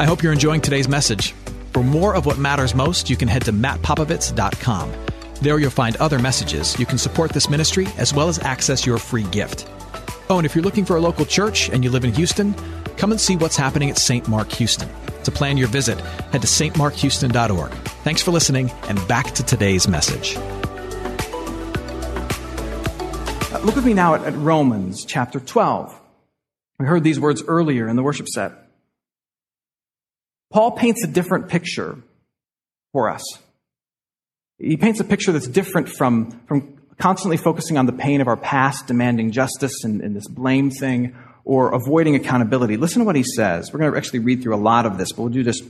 I 0.00 0.06
hope 0.06 0.22
you're 0.22 0.32
enjoying 0.32 0.62
today's 0.62 0.88
message. 0.88 1.32
For 1.74 1.82
more 1.82 2.14
of 2.14 2.24
what 2.24 2.38
matters 2.38 2.74
most, 2.74 3.10
you 3.10 3.18
can 3.18 3.28
head 3.28 3.44
to 3.44 3.52
mattpopovits.com. 3.52 4.92
There 5.42 5.58
you'll 5.58 5.70
find 5.70 5.94
other 5.96 6.18
messages. 6.18 6.78
You 6.78 6.86
can 6.86 6.96
support 6.96 7.32
this 7.32 7.50
ministry 7.50 7.86
as 7.98 8.14
well 8.14 8.30
as 8.30 8.38
access 8.38 8.86
your 8.86 8.96
free 8.96 9.24
gift. 9.24 9.68
Oh, 10.30 10.38
and 10.38 10.46
if 10.46 10.54
you're 10.54 10.64
looking 10.64 10.86
for 10.86 10.96
a 10.96 11.00
local 11.00 11.26
church 11.26 11.68
and 11.68 11.84
you 11.84 11.90
live 11.90 12.04
in 12.04 12.14
Houston, 12.14 12.54
come 12.96 13.10
and 13.10 13.20
see 13.20 13.36
what's 13.36 13.58
happening 13.58 13.90
at 13.90 13.98
St. 13.98 14.26
Mark 14.26 14.50
Houston. 14.52 14.88
To 15.24 15.30
plan 15.30 15.58
your 15.58 15.68
visit, 15.68 16.00
head 16.32 16.40
to 16.40 16.48
stmarkhouston.org. 16.48 17.70
Thanks 18.02 18.22
for 18.22 18.30
listening, 18.30 18.70
and 18.88 19.06
back 19.06 19.32
to 19.32 19.42
today's 19.42 19.86
message. 19.86 20.34
Look 23.62 23.76
with 23.76 23.84
me 23.84 23.92
now 23.92 24.14
at, 24.14 24.24
at 24.24 24.34
Romans 24.36 25.04
chapter 25.04 25.40
12. 25.40 26.00
We 26.78 26.86
heard 26.86 27.04
these 27.04 27.20
words 27.20 27.42
earlier 27.46 27.86
in 27.86 27.96
the 27.96 28.02
worship 28.02 28.26
set. 28.26 28.59
Paul 30.50 30.72
paints 30.72 31.04
a 31.04 31.06
different 31.06 31.48
picture 31.48 31.98
for 32.92 33.10
us. 33.10 33.22
He 34.58 34.76
paints 34.76 35.00
a 35.00 35.04
picture 35.04 35.32
that's 35.32 35.48
different 35.48 35.88
from, 35.88 36.40
from 36.46 36.78
constantly 36.98 37.36
focusing 37.36 37.78
on 37.78 37.86
the 37.86 37.92
pain 37.92 38.20
of 38.20 38.28
our 38.28 38.36
past, 38.36 38.86
demanding 38.86 39.30
justice 39.30 39.84
and, 39.84 40.00
and 40.02 40.14
this 40.14 40.28
blame 40.28 40.70
thing, 40.70 41.16
or 41.44 41.72
avoiding 41.72 42.14
accountability. 42.14 42.76
Listen 42.76 43.00
to 43.00 43.06
what 43.06 43.16
he 43.16 43.22
says. 43.22 43.72
We're 43.72 43.78
going 43.78 43.92
to 43.92 43.96
actually 43.96 44.18
read 44.20 44.42
through 44.42 44.54
a 44.54 44.58
lot 44.60 44.86
of 44.86 44.98
this, 44.98 45.12
but 45.12 45.22
we'll 45.22 45.32
do 45.32 45.42
just 45.42 45.64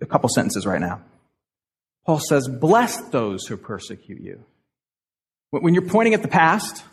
a 0.00 0.06
couple 0.06 0.28
sentences 0.28 0.66
right 0.66 0.80
now. 0.80 1.00
Paul 2.04 2.18
says, 2.18 2.48
Bless 2.48 3.00
those 3.08 3.46
who 3.46 3.56
persecute 3.56 4.20
you. 4.20 4.44
When 5.50 5.72
you're 5.72 5.88
pointing 5.88 6.14
at 6.14 6.22
the 6.22 6.28
past, 6.28 6.84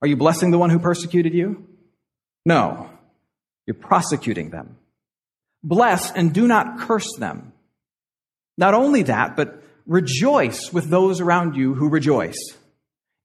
are 0.00 0.08
you 0.08 0.16
blessing 0.16 0.50
the 0.50 0.58
one 0.58 0.70
who 0.70 0.78
persecuted 0.78 1.34
you? 1.34 1.66
No. 2.46 2.88
You're 3.66 3.74
prosecuting 3.74 4.50
them. 4.50 4.76
Bless 5.64 6.12
and 6.12 6.32
do 6.32 6.46
not 6.46 6.78
curse 6.78 7.10
them. 7.18 7.52
Not 8.58 8.74
only 8.74 9.02
that, 9.04 9.34
but 9.34 9.62
rejoice 9.86 10.72
with 10.72 10.88
those 10.88 11.20
around 11.20 11.56
you 11.56 11.74
who 11.74 11.88
rejoice, 11.88 12.38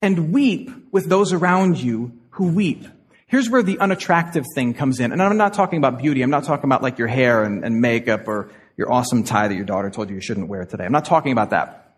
and 0.01 0.33
weep 0.33 0.71
with 0.91 1.05
those 1.05 1.33
around 1.33 1.77
you 1.77 2.13
who 2.31 2.47
weep. 2.47 2.87
Here's 3.27 3.49
where 3.49 3.61
the 3.61 3.77
unattractive 3.79 4.45
thing 4.55 4.73
comes 4.73 4.99
in. 4.99 5.11
And 5.11 5.21
I'm 5.21 5.37
not 5.37 5.53
talking 5.53 5.77
about 5.77 5.99
beauty. 5.99 6.23
I'm 6.23 6.31
not 6.31 6.45
talking 6.45 6.65
about 6.65 6.81
like 6.81 6.97
your 6.97 7.07
hair 7.07 7.43
and, 7.43 7.63
and 7.63 7.79
makeup 7.79 8.27
or 8.27 8.49
your 8.75 8.91
awesome 8.91 9.23
tie 9.23 9.47
that 9.47 9.53
your 9.53 9.65
daughter 9.65 9.89
told 9.91 10.09
you 10.09 10.15
you 10.15 10.21
shouldn't 10.21 10.47
wear 10.47 10.65
today. 10.65 10.85
I'm 10.85 10.91
not 10.91 11.05
talking 11.05 11.31
about 11.31 11.51
that. 11.51 11.97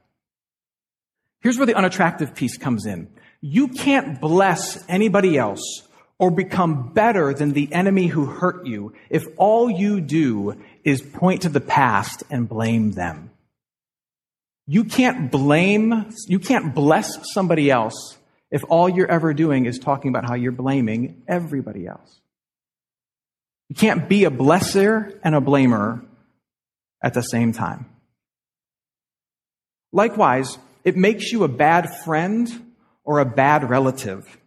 Here's 1.39 1.57
where 1.57 1.67
the 1.67 1.75
unattractive 1.75 2.35
piece 2.35 2.57
comes 2.57 2.85
in. 2.85 3.07
You 3.39 3.69
can't 3.69 4.19
bless 4.19 4.83
anybody 4.89 5.37
else 5.37 5.87
or 6.21 6.29
become 6.29 6.93
better 6.93 7.33
than 7.33 7.53
the 7.53 7.73
enemy 7.73 8.05
who 8.05 8.27
hurt 8.27 8.67
you 8.67 8.93
if 9.09 9.25
all 9.37 9.71
you 9.71 9.99
do 9.99 10.55
is 10.83 11.01
point 11.01 11.41
to 11.41 11.49
the 11.49 11.59
past 11.59 12.21
and 12.29 12.47
blame 12.47 12.91
them. 12.91 13.31
You 14.67 14.83
can't 14.83 15.31
blame, 15.31 16.11
you 16.27 16.37
can't 16.37 16.75
bless 16.75 17.33
somebody 17.33 17.71
else 17.71 18.19
if 18.51 18.63
all 18.69 18.87
you're 18.87 19.09
ever 19.09 19.33
doing 19.33 19.65
is 19.65 19.79
talking 19.79 20.09
about 20.09 20.29
how 20.29 20.35
you're 20.35 20.51
blaming 20.51 21.23
everybody 21.27 21.87
else. 21.87 22.21
You 23.69 23.75
can't 23.75 24.07
be 24.07 24.25
a 24.25 24.29
blesser 24.29 25.17
and 25.23 25.33
a 25.33 25.41
blamer 25.41 26.05
at 27.01 27.15
the 27.15 27.23
same 27.23 27.51
time. 27.51 27.87
Likewise, 29.91 30.59
it 30.83 30.95
makes 30.95 31.31
you 31.31 31.43
a 31.43 31.47
bad 31.47 31.89
friend 32.05 32.73
or 33.03 33.17
a 33.17 33.25
bad 33.25 33.67
relative 33.71 34.37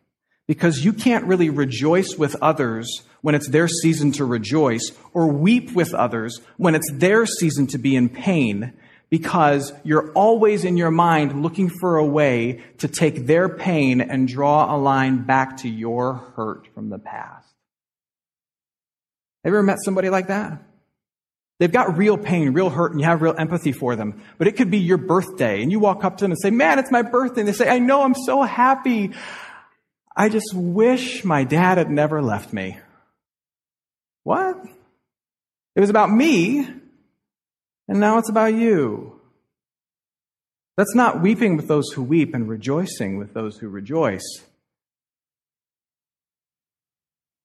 because 0.46 0.84
you 0.84 0.92
can't 0.92 1.24
really 1.24 1.50
rejoice 1.50 2.16
with 2.16 2.36
others 2.42 3.02
when 3.22 3.34
it's 3.34 3.48
their 3.48 3.68
season 3.68 4.12
to 4.12 4.24
rejoice 4.24 4.92
or 5.12 5.26
weep 5.26 5.72
with 5.72 5.94
others 5.94 6.40
when 6.56 6.74
it's 6.74 6.90
their 6.92 7.24
season 7.26 7.66
to 7.66 7.78
be 7.78 7.96
in 7.96 8.08
pain 8.08 8.72
because 9.10 9.72
you're 9.84 10.10
always 10.12 10.64
in 10.64 10.76
your 10.76 10.90
mind 10.90 11.42
looking 11.42 11.70
for 11.70 11.96
a 11.96 12.04
way 12.04 12.62
to 12.78 12.88
take 12.88 13.26
their 13.26 13.48
pain 13.48 14.00
and 14.00 14.26
draw 14.26 14.74
a 14.74 14.76
line 14.76 15.22
back 15.22 15.58
to 15.58 15.68
your 15.68 16.14
hurt 16.36 16.66
from 16.74 16.90
the 16.90 16.98
past. 16.98 17.46
Have 19.44 19.52
you 19.52 19.58
ever 19.58 19.62
met 19.62 19.78
somebody 19.84 20.10
like 20.10 20.28
that? 20.28 20.62
They've 21.60 21.70
got 21.70 21.96
real 21.96 22.18
pain, 22.18 22.52
real 22.52 22.70
hurt, 22.70 22.92
and 22.92 23.00
you 23.00 23.06
have 23.06 23.22
real 23.22 23.36
empathy 23.38 23.72
for 23.72 23.94
them. 23.94 24.20
But 24.38 24.48
it 24.48 24.52
could 24.56 24.70
be 24.70 24.78
your 24.78 24.98
birthday, 24.98 25.62
and 25.62 25.70
you 25.70 25.78
walk 25.78 26.02
up 26.02 26.16
to 26.16 26.24
them 26.24 26.32
and 26.32 26.40
say, 26.40 26.50
Man, 26.50 26.78
it's 26.78 26.90
my 26.90 27.02
birthday. 27.02 27.42
And 27.42 27.48
they 27.48 27.52
say, 27.52 27.68
I 27.68 27.78
know, 27.78 28.02
I'm 28.02 28.14
so 28.14 28.42
happy. 28.42 29.12
I 30.16 30.28
just 30.28 30.54
wish 30.54 31.24
my 31.24 31.44
dad 31.44 31.78
had 31.78 31.90
never 31.90 32.22
left 32.22 32.52
me. 32.52 32.78
What? 34.22 34.56
It 35.74 35.80
was 35.80 35.90
about 35.90 36.10
me, 36.10 36.66
and 37.88 38.00
now 38.00 38.18
it's 38.18 38.30
about 38.30 38.54
you. 38.54 39.20
That's 40.76 40.94
not 40.94 41.20
weeping 41.20 41.56
with 41.56 41.68
those 41.68 41.90
who 41.92 42.02
weep 42.02 42.34
and 42.34 42.48
rejoicing 42.48 43.18
with 43.18 43.34
those 43.34 43.58
who 43.58 43.68
rejoice. 43.68 44.42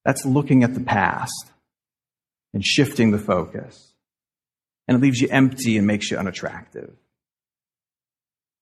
That's 0.05 0.25
looking 0.25 0.63
at 0.63 0.73
the 0.73 0.79
past 0.79 1.51
and 2.53 2.65
shifting 2.65 3.11
the 3.11 3.19
focus. 3.19 3.93
And 4.87 4.97
it 4.97 5.01
leaves 5.01 5.21
you 5.21 5.27
empty 5.29 5.77
and 5.77 5.85
makes 5.85 6.09
you 6.09 6.17
unattractive. 6.17 6.91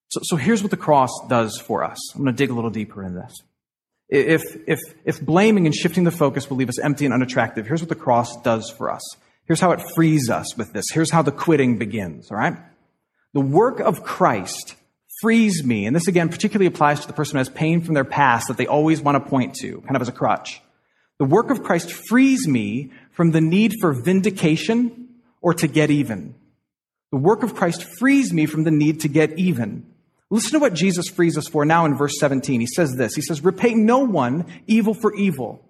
So, 0.09 0.19
so 0.23 0.35
here's 0.35 0.61
what 0.61 0.71
the 0.71 0.77
cross 0.77 1.11
does 1.29 1.57
for 1.57 1.83
us. 1.83 1.97
I'm 2.15 2.23
going 2.23 2.35
to 2.35 2.37
dig 2.37 2.49
a 2.49 2.53
little 2.53 2.69
deeper 2.69 3.03
in 3.03 3.15
this. 3.15 3.33
If, 4.09 4.41
if, 4.67 4.79
if 5.03 5.21
blaming 5.21 5.65
and 5.65 5.75
shifting 5.75 6.05
the 6.05 6.11
focus 6.11 6.49
will 6.49 6.57
leave 6.57 6.69
us 6.69 6.79
empty 6.79 7.05
and 7.05 7.13
unattractive, 7.13 7.67
here's 7.67 7.81
what 7.81 7.89
the 7.89 7.95
cross 7.95 8.41
does 8.41 8.69
for 8.69 8.91
us. 8.91 9.01
Here's 9.45 9.59
how 9.59 9.71
it 9.71 9.81
frees 9.95 10.29
us 10.29 10.57
with 10.57 10.73
this. 10.73 10.85
Here's 10.91 11.11
how 11.11 11.21
the 11.21 11.31
quitting 11.31 11.77
begins, 11.77 12.31
all 12.31 12.37
right? 12.37 12.57
The 13.33 13.41
work 13.41 13.79
of 13.79 14.03
Christ 14.03 14.75
frees 15.21 15.63
me, 15.63 15.85
and 15.85 15.95
this 15.95 16.07
again 16.07 16.29
particularly 16.29 16.67
applies 16.67 17.01
to 17.01 17.07
the 17.07 17.13
person 17.13 17.35
who 17.35 17.39
has 17.39 17.49
pain 17.49 17.81
from 17.81 17.93
their 17.93 18.05
past 18.05 18.47
that 18.47 18.57
they 18.57 18.67
always 18.67 19.01
want 19.01 19.21
to 19.21 19.29
point 19.29 19.55
to, 19.55 19.81
kind 19.81 19.95
of 19.95 20.01
as 20.01 20.09
a 20.09 20.13
crutch. 20.13 20.61
The 21.17 21.25
work 21.25 21.49
of 21.49 21.63
Christ 21.63 21.91
frees 21.91 22.47
me 22.47 22.91
from 23.11 23.31
the 23.31 23.41
need 23.41 23.73
for 23.81 23.93
vindication 23.93 25.09
or 25.41 25.53
to 25.55 25.67
get 25.67 25.89
even. 25.89 26.35
The 27.11 27.17
work 27.17 27.43
of 27.43 27.55
Christ 27.55 27.85
frees 27.99 28.31
me 28.33 28.45
from 28.45 28.63
the 28.63 28.71
need 28.71 29.01
to 29.01 29.07
get 29.07 29.39
even. 29.39 29.91
Listen 30.29 30.51
to 30.51 30.59
what 30.59 30.73
Jesus 30.73 31.07
frees 31.07 31.37
us 31.37 31.47
for 31.47 31.63
now 31.63 31.85
in 31.85 31.95
verse 31.95 32.19
17. 32.19 32.59
He 32.59 32.67
says 32.67 32.95
this 32.95 33.15
He 33.15 33.21
says, 33.21 33.43
Repay 33.43 33.73
no 33.73 33.99
one 33.99 34.45
evil 34.67 34.93
for 34.93 35.15
evil, 35.15 35.63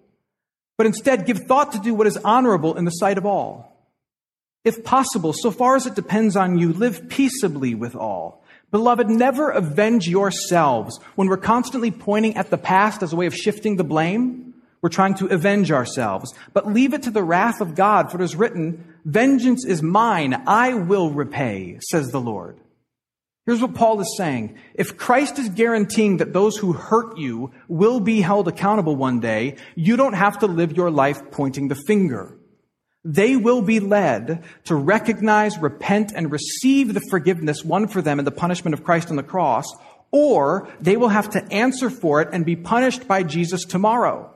but 0.76 0.86
instead 0.86 1.26
give 1.26 1.38
thought 1.38 1.72
to 1.72 1.78
do 1.78 1.94
what 1.94 2.06
is 2.06 2.16
honorable 2.18 2.76
in 2.76 2.84
the 2.84 2.90
sight 2.90 3.18
of 3.18 3.26
all. 3.26 3.74
If 4.64 4.84
possible, 4.84 5.32
so 5.32 5.50
far 5.50 5.76
as 5.76 5.86
it 5.86 5.94
depends 5.94 6.36
on 6.36 6.58
you, 6.58 6.72
live 6.72 7.08
peaceably 7.08 7.74
with 7.74 7.94
all. 7.94 8.44
Beloved, 8.70 9.08
never 9.08 9.50
avenge 9.50 10.08
yourselves 10.08 11.00
when 11.14 11.28
we're 11.28 11.38
constantly 11.38 11.90
pointing 11.90 12.36
at 12.36 12.50
the 12.50 12.58
past 12.58 13.02
as 13.02 13.12
a 13.12 13.16
way 13.16 13.26
of 13.26 13.34
shifting 13.34 13.76
the 13.76 13.84
blame. 13.84 14.54
We're 14.82 14.90
trying 14.90 15.14
to 15.14 15.26
avenge 15.26 15.72
ourselves, 15.72 16.34
but 16.52 16.66
leave 16.66 16.92
it 16.92 17.04
to 17.04 17.10
the 17.10 17.22
wrath 17.22 17.60
of 17.60 17.74
God, 17.74 18.10
for 18.10 18.20
it 18.20 18.24
is 18.24 18.36
written, 18.36 18.94
Vengeance 19.04 19.64
is 19.64 19.82
mine, 19.82 20.42
I 20.46 20.74
will 20.74 21.10
repay, 21.10 21.78
says 21.80 22.10
the 22.10 22.20
Lord. 22.20 22.60
Here's 23.48 23.62
what 23.62 23.74
Paul 23.74 23.98
is 24.02 24.14
saying. 24.14 24.58
If 24.74 24.98
Christ 24.98 25.38
is 25.38 25.48
guaranteeing 25.48 26.18
that 26.18 26.34
those 26.34 26.58
who 26.58 26.74
hurt 26.74 27.16
you 27.16 27.50
will 27.66 27.98
be 27.98 28.20
held 28.20 28.46
accountable 28.46 28.94
one 28.94 29.20
day, 29.20 29.56
you 29.74 29.96
don't 29.96 30.12
have 30.12 30.40
to 30.40 30.46
live 30.46 30.76
your 30.76 30.90
life 30.90 31.30
pointing 31.30 31.68
the 31.68 31.74
finger. 31.74 32.36
They 33.06 33.36
will 33.36 33.62
be 33.62 33.80
led 33.80 34.44
to 34.64 34.74
recognize, 34.74 35.56
repent, 35.56 36.12
and 36.14 36.30
receive 36.30 36.92
the 36.92 37.00
forgiveness 37.00 37.64
won 37.64 37.88
for 37.88 38.02
them 38.02 38.18
in 38.18 38.26
the 38.26 38.30
punishment 38.30 38.74
of 38.74 38.84
Christ 38.84 39.08
on 39.08 39.16
the 39.16 39.22
cross, 39.22 39.64
or 40.10 40.68
they 40.78 40.98
will 40.98 41.08
have 41.08 41.30
to 41.30 41.42
answer 41.50 41.88
for 41.88 42.20
it 42.20 42.28
and 42.32 42.44
be 42.44 42.54
punished 42.54 43.08
by 43.08 43.22
Jesus 43.22 43.64
tomorrow. 43.64 44.30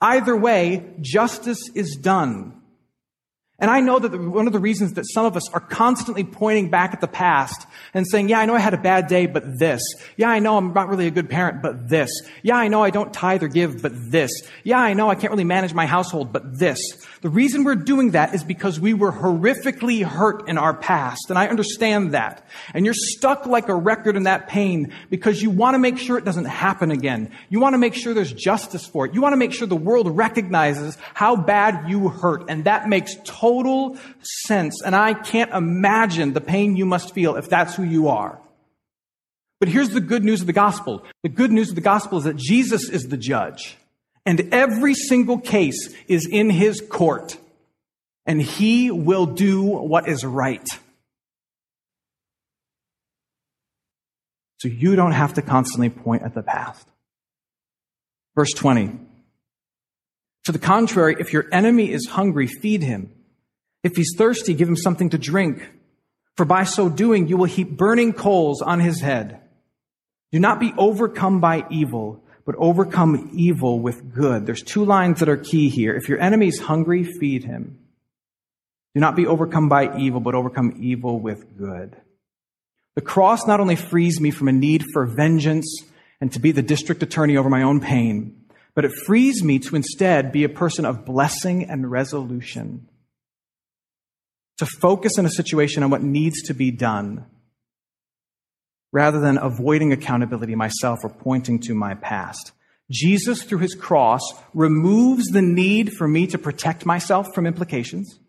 Either 0.00 0.34
way, 0.34 0.90
justice 1.02 1.68
is 1.74 1.96
done. 1.96 2.62
And 3.64 3.70
I 3.70 3.80
know 3.80 3.98
that 3.98 4.14
one 4.14 4.46
of 4.46 4.52
the 4.52 4.58
reasons 4.58 4.92
that 4.92 5.06
some 5.08 5.24
of 5.24 5.38
us 5.38 5.50
are 5.54 5.60
constantly 5.60 6.22
pointing 6.22 6.68
back 6.68 6.92
at 6.92 7.00
the 7.00 7.08
past 7.08 7.66
and 7.94 8.06
saying, 8.06 8.28
yeah, 8.28 8.38
I 8.38 8.44
know 8.44 8.54
I 8.54 8.58
had 8.58 8.74
a 8.74 8.76
bad 8.76 9.06
day, 9.06 9.24
but 9.24 9.58
this. 9.58 9.80
Yeah, 10.18 10.28
I 10.28 10.38
know 10.38 10.58
I'm 10.58 10.74
not 10.74 10.90
really 10.90 11.06
a 11.06 11.10
good 11.10 11.30
parent, 11.30 11.62
but 11.62 11.88
this. 11.88 12.10
Yeah, 12.42 12.56
I 12.56 12.68
know 12.68 12.82
I 12.82 12.90
don't 12.90 13.10
tithe 13.10 13.42
or 13.42 13.48
give, 13.48 13.80
but 13.80 13.92
this. 13.94 14.30
Yeah, 14.64 14.80
I 14.80 14.92
know 14.92 15.08
I 15.08 15.14
can't 15.14 15.30
really 15.30 15.44
manage 15.44 15.72
my 15.72 15.86
household, 15.86 16.30
but 16.30 16.58
this. 16.58 16.78
The 17.22 17.30
reason 17.30 17.64
we're 17.64 17.74
doing 17.74 18.10
that 18.10 18.34
is 18.34 18.44
because 18.44 18.78
we 18.78 18.92
were 18.92 19.10
horrifically 19.10 20.04
hurt 20.04 20.46
in 20.46 20.58
our 20.58 20.74
past. 20.74 21.30
And 21.30 21.38
I 21.38 21.46
understand 21.46 22.12
that. 22.12 22.46
And 22.74 22.84
you're 22.84 22.92
stuck 22.92 23.46
like 23.46 23.70
a 23.70 23.74
record 23.74 24.14
in 24.14 24.24
that 24.24 24.46
pain 24.46 24.92
because 25.08 25.40
you 25.40 25.48
want 25.48 25.74
to 25.74 25.78
make 25.78 25.96
sure 25.96 26.18
it 26.18 26.26
doesn't 26.26 26.44
happen 26.44 26.90
again. 26.90 27.30
You 27.48 27.60
want 27.60 27.72
to 27.72 27.78
make 27.78 27.94
sure 27.94 28.12
there's 28.12 28.34
justice 28.34 28.84
for 28.84 29.06
it. 29.06 29.14
You 29.14 29.22
want 29.22 29.32
to 29.32 29.38
make 29.38 29.54
sure 29.54 29.66
the 29.66 29.74
world 29.74 30.14
recognizes 30.14 30.98
how 31.14 31.34
bad 31.34 31.88
you 31.88 32.10
hurt. 32.10 32.50
And 32.50 32.64
that 32.64 32.90
makes 32.90 33.16
total 33.24 33.53
total 33.54 33.96
sense. 34.22 34.82
And 34.82 34.96
I 34.96 35.14
can't 35.14 35.52
imagine 35.52 36.32
the 36.32 36.40
pain 36.40 36.76
you 36.76 36.86
must 36.86 37.14
feel 37.14 37.36
if 37.36 37.48
that's 37.48 37.74
who 37.74 37.84
you 37.84 38.08
are. 38.08 38.40
But 39.60 39.68
here's 39.68 39.90
the 39.90 40.00
good 40.00 40.24
news 40.24 40.40
of 40.40 40.46
the 40.46 40.52
gospel. 40.52 41.04
The 41.22 41.28
good 41.28 41.52
news 41.52 41.70
of 41.70 41.74
the 41.74 41.80
gospel 41.80 42.18
is 42.18 42.24
that 42.24 42.36
Jesus 42.36 42.88
is 42.88 43.04
the 43.04 43.16
judge. 43.16 43.76
And 44.26 44.52
every 44.52 44.94
single 44.94 45.38
case 45.38 45.94
is 46.08 46.26
in 46.26 46.50
his 46.50 46.80
court. 46.80 47.36
And 48.26 48.42
he 48.42 48.90
will 48.90 49.26
do 49.26 49.62
what 49.62 50.08
is 50.08 50.24
right. 50.24 50.66
So 54.58 54.68
you 54.68 54.96
don't 54.96 55.12
have 55.12 55.34
to 55.34 55.42
constantly 55.42 55.90
point 55.90 56.22
at 56.22 56.34
the 56.34 56.42
past. 56.42 56.86
Verse 58.34 58.52
20. 58.52 58.98
To 60.44 60.52
the 60.52 60.58
contrary, 60.58 61.16
if 61.18 61.32
your 61.32 61.46
enemy 61.52 61.90
is 61.90 62.06
hungry, 62.06 62.46
feed 62.46 62.82
him. 62.82 63.12
If 63.84 63.96
he's 63.96 64.14
thirsty, 64.16 64.54
give 64.54 64.66
him 64.66 64.76
something 64.76 65.10
to 65.10 65.18
drink, 65.18 65.70
for 66.36 66.46
by 66.46 66.64
so 66.64 66.88
doing 66.88 67.28
you 67.28 67.36
will 67.36 67.44
heap 67.44 67.76
burning 67.76 68.14
coals 68.14 68.62
on 68.62 68.80
his 68.80 69.02
head. 69.02 69.40
Do 70.32 70.40
not 70.40 70.58
be 70.58 70.72
overcome 70.78 71.40
by 71.40 71.66
evil, 71.70 72.24
but 72.46 72.54
overcome 72.56 73.30
evil 73.34 73.78
with 73.78 74.14
good. 74.14 74.46
There's 74.46 74.62
two 74.62 74.86
lines 74.86 75.20
that 75.20 75.28
are 75.28 75.36
key 75.36 75.68
here. 75.68 75.94
If 75.94 76.08
your 76.08 76.18
enemy 76.18 76.48
is 76.48 76.58
hungry, 76.58 77.04
feed 77.04 77.44
him. 77.44 77.78
Do 78.94 79.00
not 79.00 79.16
be 79.16 79.26
overcome 79.26 79.68
by 79.68 79.96
evil, 79.98 80.20
but 80.20 80.34
overcome 80.34 80.78
evil 80.80 81.20
with 81.20 81.56
good. 81.58 81.94
The 82.94 83.02
cross 83.02 83.46
not 83.46 83.60
only 83.60 83.76
frees 83.76 84.18
me 84.18 84.30
from 84.30 84.48
a 84.48 84.52
need 84.52 84.82
for 84.92 85.04
vengeance 85.04 85.84
and 86.20 86.32
to 86.32 86.40
be 86.40 86.52
the 86.52 86.62
district 86.62 87.02
attorney 87.02 87.36
over 87.36 87.50
my 87.50 87.62
own 87.62 87.80
pain, 87.80 88.44
but 88.74 88.84
it 88.84 88.92
frees 88.92 89.44
me 89.44 89.58
to 89.58 89.76
instead 89.76 90.32
be 90.32 90.44
a 90.44 90.48
person 90.48 90.86
of 90.86 91.04
blessing 91.04 91.64
and 91.68 91.90
resolution 91.90 92.88
to 94.58 94.66
focus 94.66 95.18
in 95.18 95.26
a 95.26 95.30
situation 95.30 95.82
on 95.82 95.90
what 95.90 96.02
needs 96.02 96.42
to 96.42 96.54
be 96.54 96.70
done 96.70 97.26
rather 98.92 99.18
than 99.18 99.38
avoiding 99.38 99.92
accountability 99.92 100.54
myself 100.54 101.00
or 101.02 101.10
pointing 101.10 101.58
to 101.58 101.74
my 101.74 101.94
past. 101.94 102.52
Jesus, 102.90 103.42
through 103.42 103.58
his 103.58 103.74
cross, 103.74 104.20
removes 104.52 105.24
the 105.26 105.42
need 105.42 105.92
for 105.94 106.06
me 106.06 106.26
to 106.28 106.38
protect 106.38 106.86
myself 106.86 107.26
from 107.34 107.46
implications. 107.46 108.20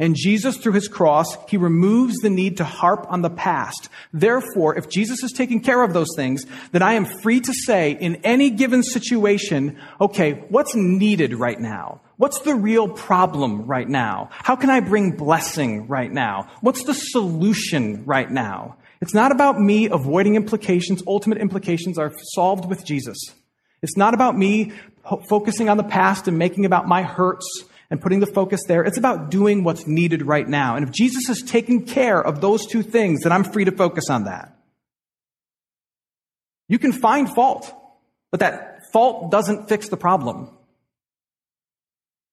And 0.00 0.16
Jesus, 0.16 0.56
through 0.56 0.72
his 0.72 0.88
cross, 0.88 1.26
he 1.48 1.56
removes 1.56 2.16
the 2.16 2.30
need 2.30 2.56
to 2.56 2.64
harp 2.64 3.06
on 3.08 3.22
the 3.22 3.30
past. 3.30 3.88
Therefore, 4.12 4.76
if 4.76 4.88
Jesus 4.88 5.22
is 5.22 5.32
taking 5.32 5.60
care 5.60 5.82
of 5.82 5.92
those 5.92 6.08
things, 6.16 6.46
then 6.72 6.82
I 6.82 6.94
am 6.94 7.04
free 7.04 7.40
to 7.40 7.52
say 7.52 7.92
in 7.92 8.16
any 8.16 8.50
given 8.50 8.82
situation, 8.82 9.78
okay, 10.00 10.44
what's 10.48 10.74
needed 10.74 11.34
right 11.34 11.60
now? 11.60 12.00
What's 12.18 12.40
the 12.40 12.56
real 12.56 12.88
problem 12.88 13.66
right 13.66 13.88
now? 13.88 14.30
How 14.32 14.56
can 14.56 14.70
I 14.70 14.80
bring 14.80 15.12
blessing 15.12 15.86
right 15.86 16.12
now? 16.12 16.50
What's 16.60 16.82
the 16.82 16.92
solution 16.92 18.04
right 18.04 18.28
now? 18.28 18.76
It's 19.00 19.14
not 19.14 19.30
about 19.30 19.60
me 19.60 19.86
avoiding 19.86 20.34
implications. 20.34 21.00
Ultimate 21.06 21.38
implications 21.38 21.96
are 21.96 22.12
solved 22.34 22.68
with 22.68 22.84
Jesus. 22.84 23.16
It's 23.82 23.96
not 23.96 24.14
about 24.14 24.36
me 24.36 24.72
focusing 25.28 25.68
on 25.68 25.76
the 25.76 25.84
past 25.84 26.26
and 26.26 26.36
making 26.36 26.64
about 26.64 26.88
my 26.88 27.02
hurts 27.02 27.46
and 27.88 28.00
putting 28.00 28.18
the 28.18 28.26
focus 28.26 28.62
there. 28.66 28.82
It's 28.82 28.98
about 28.98 29.30
doing 29.30 29.62
what's 29.62 29.86
needed 29.86 30.22
right 30.22 30.46
now. 30.46 30.74
And 30.74 30.86
if 30.86 30.92
Jesus 30.92 31.28
has 31.28 31.40
taken 31.40 31.86
care 31.86 32.20
of 32.20 32.40
those 32.40 32.66
two 32.66 32.82
things, 32.82 33.22
then 33.22 33.30
I'm 33.30 33.44
free 33.44 33.64
to 33.64 33.72
focus 33.72 34.10
on 34.10 34.24
that. 34.24 34.58
You 36.66 36.80
can 36.80 36.92
find 36.92 37.32
fault, 37.32 37.72
but 38.32 38.40
that 38.40 38.90
fault 38.92 39.30
doesn't 39.30 39.68
fix 39.68 39.88
the 39.88 39.96
problem. 39.96 40.50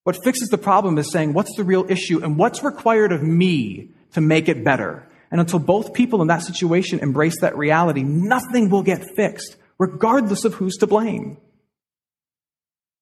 What 0.05 0.23
fixes 0.23 0.47
the 0.47 0.57
problem 0.57 0.97
is 0.97 1.11
saying, 1.11 1.33
what's 1.33 1.55
the 1.57 1.63
real 1.63 1.85
issue 1.89 2.23
and 2.23 2.37
what's 2.37 2.63
required 2.63 3.11
of 3.11 3.21
me 3.21 3.89
to 4.13 4.21
make 4.21 4.47
it 4.47 4.63
better? 4.63 5.05
And 5.31 5.41
until 5.41 5.59
both 5.59 5.93
people 5.93 6.21
in 6.21 6.29
that 6.29 6.43
situation 6.43 6.99
embrace 6.99 7.41
that 7.41 7.57
reality, 7.57 8.03
nothing 8.03 8.69
will 8.69 8.83
get 8.83 9.03
fixed. 9.15 9.57
regardless 9.77 10.45
of 10.45 10.55
who's 10.55 10.77
to 10.77 10.87
blame. 10.87 11.37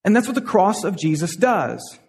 And 0.04 0.16
that's 0.16 0.28
what 0.28 0.36
the 0.36 0.42
cross 0.42 0.84
of 0.84 0.98
Jesus 0.98 1.36
does. 1.36 2.00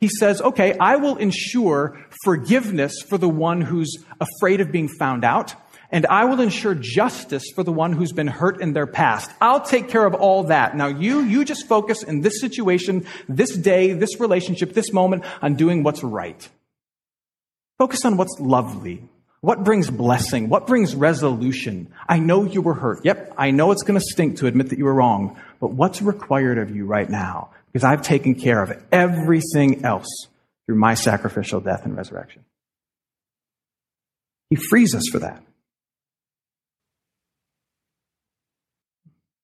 He 0.00 0.08
says, 0.08 0.40
okay, 0.40 0.76
I 0.78 0.96
will 0.96 1.16
ensure 1.16 1.98
forgiveness 2.24 3.02
for 3.08 3.18
the 3.18 3.28
one 3.28 3.60
who's 3.60 3.92
afraid 4.20 4.60
of 4.60 4.70
being 4.70 4.88
found 4.88 5.24
out, 5.24 5.54
and 5.90 6.06
I 6.06 6.26
will 6.26 6.40
ensure 6.40 6.74
justice 6.74 7.44
for 7.54 7.62
the 7.62 7.72
one 7.72 7.92
who's 7.92 8.12
been 8.12 8.26
hurt 8.26 8.60
in 8.60 8.72
their 8.72 8.86
past. 8.86 9.30
I'll 9.40 9.62
take 9.62 9.88
care 9.88 10.04
of 10.04 10.14
all 10.14 10.44
that. 10.44 10.76
Now 10.76 10.88
you, 10.88 11.20
you 11.20 11.44
just 11.44 11.66
focus 11.66 12.02
in 12.02 12.20
this 12.20 12.40
situation, 12.40 13.06
this 13.28 13.56
day, 13.56 13.92
this 13.92 14.20
relationship, 14.20 14.74
this 14.74 14.92
moment 14.92 15.24
on 15.40 15.54
doing 15.54 15.82
what's 15.82 16.02
right. 16.02 16.48
Focus 17.78 18.04
on 18.04 18.16
what's 18.16 18.36
lovely. 18.38 19.08
What 19.40 19.64
brings 19.64 19.88
blessing? 19.88 20.48
What 20.48 20.66
brings 20.66 20.96
resolution? 20.96 21.92
I 22.08 22.18
know 22.18 22.44
you 22.44 22.60
were 22.60 22.74
hurt. 22.74 23.04
Yep, 23.04 23.34
I 23.38 23.52
know 23.52 23.70
it's 23.70 23.84
going 23.84 23.98
to 23.98 24.04
stink 24.04 24.38
to 24.38 24.46
admit 24.46 24.70
that 24.70 24.78
you 24.78 24.84
were 24.84 24.94
wrong, 24.94 25.40
but 25.60 25.70
what's 25.70 26.02
required 26.02 26.58
of 26.58 26.74
you 26.74 26.86
right 26.86 27.08
now? 27.08 27.50
Because 27.72 27.84
I've 27.84 28.02
taken 28.02 28.34
care 28.34 28.62
of 28.62 28.72
everything 28.90 29.84
else 29.84 30.26
through 30.66 30.76
my 30.76 30.94
sacrificial 30.94 31.60
death 31.60 31.84
and 31.84 31.96
resurrection. 31.96 32.44
He 34.50 34.56
frees 34.56 34.94
us 34.94 35.04
for 35.12 35.20
that. 35.20 35.42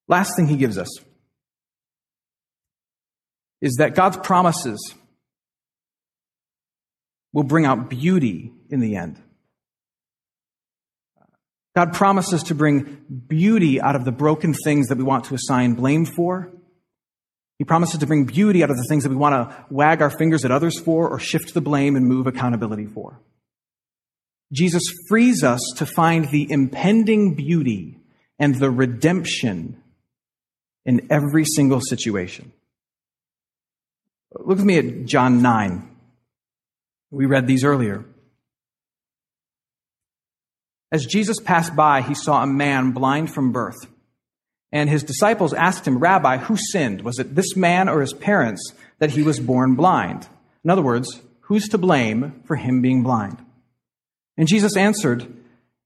Last 0.08 0.36
thing 0.36 0.48
he 0.48 0.56
gives 0.56 0.78
us 0.78 0.88
is 3.60 3.76
that 3.78 3.94
God's 3.94 4.18
promises 4.18 4.94
will 7.32 7.44
bring 7.44 7.64
out 7.64 7.88
beauty 7.88 8.52
in 8.70 8.80
the 8.80 8.96
end. 8.96 9.20
God 11.74 11.92
promises 11.92 12.44
to 12.44 12.54
bring 12.54 13.04
beauty 13.26 13.80
out 13.80 13.96
of 13.96 14.04
the 14.04 14.12
broken 14.12 14.54
things 14.54 14.88
that 14.88 14.98
we 14.98 15.04
want 15.04 15.24
to 15.24 15.34
assign 15.34 15.74
blame 15.74 16.04
for. 16.04 16.52
He 17.58 17.64
promises 17.64 18.00
to 18.00 18.06
bring 18.06 18.26
beauty 18.26 18.62
out 18.62 18.70
of 18.70 18.76
the 18.76 18.86
things 18.88 19.04
that 19.04 19.10
we 19.10 19.16
want 19.16 19.34
to 19.34 19.66
wag 19.70 20.02
our 20.02 20.10
fingers 20.10 20.44
at 20.44 20.50
others 20.50 20.78
for 20.78 21.08
or 21.08 21.18
shift 21.18 21.54
the 21.54 21.60
blame 21.60 21.96
and 21.96 22.06
move 22.06 22.26
accountability 22.26 22.86
for. 22.86 23.20
Jesus 24.52 24.82
frees 25.08 25.42
us 25.42 25.60
to 25.76 25.86
find 25.86 26.30
the 26.30 26.50
impending 26.50 27.34
beauty 27.34 27.98
and 28.38 28.56
the 28.56 28.70
redemption 28.70 29.82
in 30.84 31.06
every 31.10 31.44
single 31.44 31.80
situation. 31.80 32.52
Look 34.32 34.46
with 34.46 34.64
me 34.64 34.78
at 34.78 35.04
John 35.04 35.42
9. 35.42 35.88
We 37.10 37.26
read 37.26 37.46
these 37.46 37.64
earlier. 37.64 38.04
As 40.90 41.06
Jesus 41.06 41.40
passed 41.40 41.74
by, 41.74 42.02
he 42.02 42.14
saw 42.14 42.42
a 42.42 42.46
man 42.46 42.92
blind 42.92 43.32
from 43.32 43.52
birth. 43.52 43.86
And 44.72 44.90
his 44.90 45.04
disciples 45.04 45.52
asked 45.52 45.86
him, 45.86 45.98
Rabbi, 45.98 46.38
who 46.38 46.56
sinned? 46.56 47.02
Was 47.02 47.18
it 47.18 47.34
this 47.34 47.54
man 47.54 47.88
or 47.88 48.00
his 48.00 48.12
parents 48.12 48.72
that 48.98 49.10
he 49.10 49.22
was 49.22 49.38
born 49.38 49.76
blind? 49.76 50.28
In 50.64 50.70
other 50.70 50.82
words, 50.82 51.20
who's 51.42 51.68
to 51.68 51.78
blame 51.78 52.42
for 52.44 52.56
him 52.56 52.82
being 52.82 53.02
blind? 53.02 53.38
And 54.36 54.48
Jesus 54.48 54.76
answered, 54.76 55.32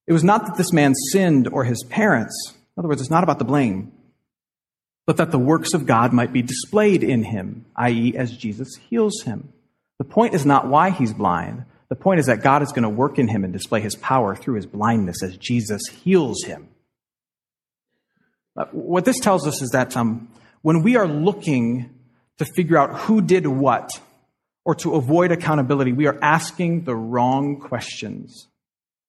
It 0.07 0.13
was 0.13 0.25
not 0.25 0.47
that 0.47 0.57
this 0.57 0.73
man 0.73 0.95
sinned 1.13 1.49
or 1.49 1.65
his 1.65 1.85
parents. 1.85 2.35
In 2.55 2.81
other 2.81 2.89
words, 2.89 3.03
it's 3.03 3.11
not 3.11 3.25
about 3.25 3.39
the 3.39 3.45
blame, 3.45 3.93
but 5.09 5.17
that 5.17 5.31
the 5.31 5.39
works 5.39 5.73
of 5.73 5.87
God 5.87 6.13
might 6.13 6.35
be 6.35 6.43
displayed 6.43 7.03
in 7.03 7.23
him, 7.23 7.65
i.e., 7.77 8.13
as 8.15 8.37
Jesus 8.37 8.69
heals 8.91 9.23
him. 9.23 9.51
The 9.97 10.05
point 10.05 10.35
is 10.35 10.45
not 10.45 10.69
why 10.69 10.91
he's 10.91 11.15
blind. 11.15 11.65
The 11.89 11.97
point 11.97 12.21
is 12.21 12.27
that 12.27 12.43
God 12.43 12.61
is 12.61 12.73
going 12.73 12.83
to 12.83 12.91
work 12.91 13.19
in 13.19 13.27
him 13.27 13.43
and 13.43 13.51
display 13.51 13.81
his 13.81 13.97
power 13.97 14.37
through 14.37 14.57
his 14.57 14.67
blindness 14.67 15.23
as 15.23 15.39
Jesus 15.39 15.81
heals 16.05 16.45
him. 16.45 16.69
What 18.73 19.07
this 19.07 19.19
tells 19.19 19.47
us 19.47 19.63
is 19.63 19.71
that 19.71 19.97
um, 19.97 20.29
when 20.61 20.83
we 20.83 20.97
are 20.97 21.09
looking 21.09 21.89
to 22.37 22.45
figure 22.45 22.77
out 22.77 22.95
who 22.95 23.23
did 23.23 23.47
what 23.47 23.89
or 24.67 24.75
to 24.75 24.95
avoid 24.95 25.33
accountability, 25.33 25.93
we 25.93 26.07
are 26.07 26.19
asking 26.21 26.85
the 26.85 26.95
wrong 26.95 27.61
questions. 27.61 28.47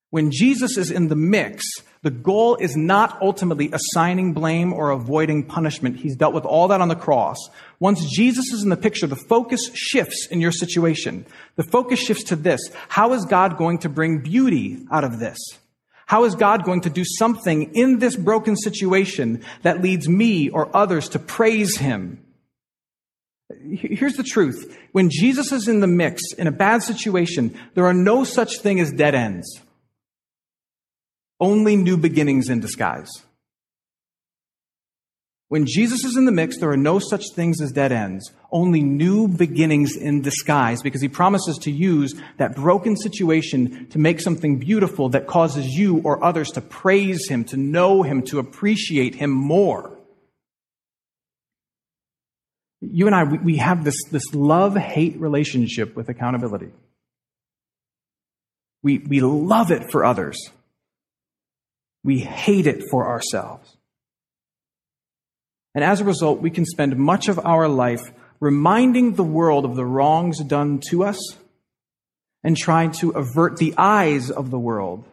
When 0.09 0.31
Jesus 0.31 0.77
is 0.77 0.89
in 0.89 1.07
the 1.07 1.15
mix, 1.15 1.63
the 2.01 2.09
goal 2.09 2.55
is 2.55 2.75
not 2.75 3.21
ultimately 3.21 3.69
assigning 3.71 4.33
blame 4.33 4.71
or 4.71 4.89
avoiding 4.89 5.43
punishment. 5.43 5.97
He's 5.97 6.15
dealt 6.15 6.33
with 6.33 6.45
all 6.45 6.69
that 6.69 6.81
on 6.81 6.87
the 6.87 6.95
cross. 6.95 7.37
Once 7.79 8.09
Jesus 8.09 8.51
is 8.53 8.63
in 8.63 8.69
the 8.69 8.77
picture, 8.77 9.05
the 9.05 9.15
focus 9.15 9.69
shifts 9.73 10.27
in 10.31 10.39
your 10.39 10.51
situation. 10.51 11.25
The 11.57 11.63
focus 11.63 11.99
shifts 11.99 12.23
to 12.25 12.35
this. 12.35 12.61
How 12.87 13.13
is 13.13 13.25
God 13.25 13.57
going 13.57 13.79
to 13.79 13.89
bring 13.89 14.21
beauty 14.21 14.79
out 14.89 15.03
of 15.03 15.19
this? 15.19 15.37
How 16.05 16.23
is 16.23 16.33
God 16.33 16.63
going 16.63 16.81
to 16.81 16.89
do 16.89 17.03
something 17.05 17.75
in 17.75 17.99
this 17.99 18.15
broken 18.15 18.55
situation 18.55 19.43
that 19.61 19.81
leads 19.81 20.09
me 20.09 20.49
or 20.49 20.75
others 20.75 21.09
to 21.09 21.19
praise 21.19 21.77
Him? 21.77 22.25
Here's 23.61 24.15
the 24.15 24.23
truth. 24.23 24.75
When 24.91 25.09
Jesus 25.11 25.51
is 25.51 25.67
in 25.67 25.81
the 25.81 25.87
mix, 25.87 26.23
in 26.37 26.47
a 26.47 26.51
bad 26.51 26.81
situation, 26.81 27.55
there 27.75 27.85
are 27.85 27.93
no 27.93 28.23
such 28.23 28.57
thing 28.59 28.79
as 28.79 28.91
dead 28.91 29.13
ends 29.13 29.61
only 31.39 31.75
new 31.75 31.97
beginnings 31.97 32.49
in 32.49 32.59
disguise. 32.59 33.09
When 35.49 35.65
Jesus 35.65 36.05
is 36.05 36.15
in 36.15 36.25
the 36.25 36.31
mix, 36.31 36.59
there 36.59 36.69
are 36.69 36.77
no 36.77 36.99
such 36.99 37.23
things 37.33 37.59
as 37.59 37.71
dead 37.71 37.91
ends, 37.91 38.31
only 38.51 38.83
new 38.83 39.27
beginnings 39.27 39.95
in 39.95 40.21
disguise, 40.21 40.83
because 40.83 41.01
he 41.01 41.09
promises 41.09 41.57
to 41.63 41.71
use 41.71 42.13
that 42.37 42.55
broken 42.55 42.95
situation 42.95 43.87
to 43.89 43.97
make 43.97 44.19
something 44.19 44.59
beautiful 44.59 45.09
that 45.09 45.25
causes 45.25 45.65
you 45.65 46.01
or 46.03 46.23
others 46.23 46.51
to 46.51 46.61
praise 46.61 47.27
him, 47.27 47.43
to 47.45 47.57
know 47.57 48.03
him, 48.03 48.21
to 48.23 48.37
appreciate 48.37 49.15
him 49.15 49.31
more. 49.31 49.97
You 52.81 53.07
and 53.07 53.15
I, 53.15 53.23
we 53.23 53.57
have 53.57 53.83
this, 53.83 53.97
this 54.11 54.35
love 54.35 54.75
hate 54.75 55.19
relationship 55.19 55.95
with 55.95 56.09
accountability. 56.09 56.69
We, 58.83 58.99
we 58.99 59.19
love 59.19 59.71
it 59.71 59.91
for 59.91 60.05
others. 60.05 60.37
We 62.09 62.21
hate 62.21 62.65
it 62.65 62.85
for 62.89 63.07
ourselves. 63.07 63.77
And 65.75 65.83
as 65.83 66.01
a 66.01 66.03
result, 66.03 66.41
we 66.41 66.49
can 66.49 66.65
spend 66.65 66.97
much 66.97 67.27
of 67.27 67.37
our 67.45 67.67
life 67.67 68.11
reminding 68.39 69.13
the 69.13 69.23
world 69.23 69.63
of 69.63 69.75
the 69.75 69.85
wrongs 69.85 70.43
done 70.43 70.79
to 70.89 71.03
us 71.03 71.19
and 72.43 72.57
trying 72.57 72.93
to 72.93 73.11
avert 73.11 73.57
the 73.57 73.75
eyes 73.77 74.31
of 74.31 74.49
the 74.49 74.57
world 74.57 75.05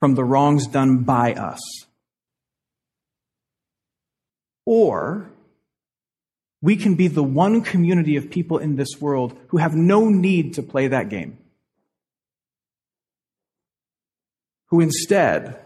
from 0.00 0.14
the 0.14 0.24
wrongs 0.24 0.66
done 0.66 1.00
by 1.02 1.34
us. 1.34 1.60
Or 4.64 5.28
we 6.62 6.76
can 6.76 6.94
be 6.94 7.08
the 7.08 7.22
one 7.22 7.60
community 7.60 8.16
of 8.16 8.30
people 8.30 8.56
in 8.56 8.76
this 8.76 8.98
world 8.98 9.38
who 9.48 9.58
have 9.58 9.76
no 9.76 10.08
need 10.08 10.54
to 10.54 10.62
play 10.62 10.88
that 10.88 11.10
game. 11.10 11.36
who 14.66 14.80
instead, 14.80 15.60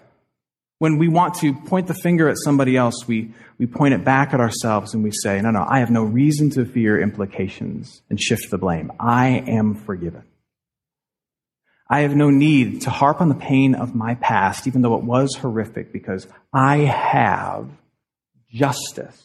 when 0.81 0.97
we 0.97 1.09
want 1.09 1.35
to 1.35 1.53
point 1.53 1.87
the 1.89 1.95
finger 1.95 2.31
at 2.31 2.39
somebody 2.39 2.75
else, 2.75 3.07
we, 3.07 3.35
we 3.59 3.67
point 3.67 3.93
it 3.93 4.03
back 4.03 4.33
at 4.33 4.41
ourselves 4.41 4.95
and 4.95 5.05
we 5.05 5.11
say, 5.11 5.39
no, 5.43 5.51
no, 5.51 5.63
I 5.69 5.81
have 5.81 5.91
no 5.91 6.03
reason 6.03 6.49
to 6.53 6.65
fear 6.65 6.99
implications 6.99 8.01
and 8.09 8.19
shift 8.19 8.51
the 8.51 8.57
blame. 8.57 8.91
I 8.99 9.45
am 9.47 9.75
forgiven. 9.75 10.25
I 11.87 12.01
have 12.01 12.17
no 12.17 12.31
need 12.31 12.81
to 12.83 12.91
harp 12.91 13.21
on 13.21 13.29
the 13.29 13.35
pain 13.35 13.75
of 13.75 13.95
my 13.95 14.15
past, 14.15 14.67
even 14.67 14.81
though 14.81 14.95
it 14.95 15.05
was 15.05 15.35
horrific, 15.35 15.93
because 15.93 16.27
I 16.51 16.79
have 16.79 17.69
justice. 18.51 19.23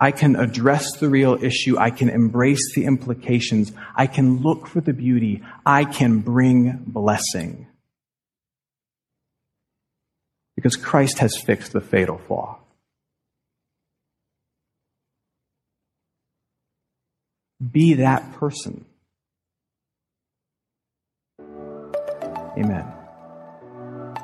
I 0.00 0.12
can 0.12 0.34
address 0.36 0.96
the 0.96 1.10
real 1.10 1.36
issue. 1.44 1.76
I 1.76 1.90
can 1.90 2.08
embrace 2.08 2.74
the 2.74 2.86
implications. 2.86 3.72
I 3.94 4.06
can 4.06 4.40
look 4.40 4.66
for 4.66 4.80
the 4.80 4.94
beauty. 4.94 5.42
I 5.66 5.84
can 5.84 6.20
bring 6.20 6.84
blessing 6.86 7.67
because 10.58 10.74
Christ 10.74 11.20
has 11.20 11.36
fixed 11.36 11.72
the 11.72 11.80
fatal 11.80 12.18
flaw. 12.18 12.58
Be 17.70 17.94
that 17.94 18.32
person. 18.32 18.84
Amen. 22.58 22.92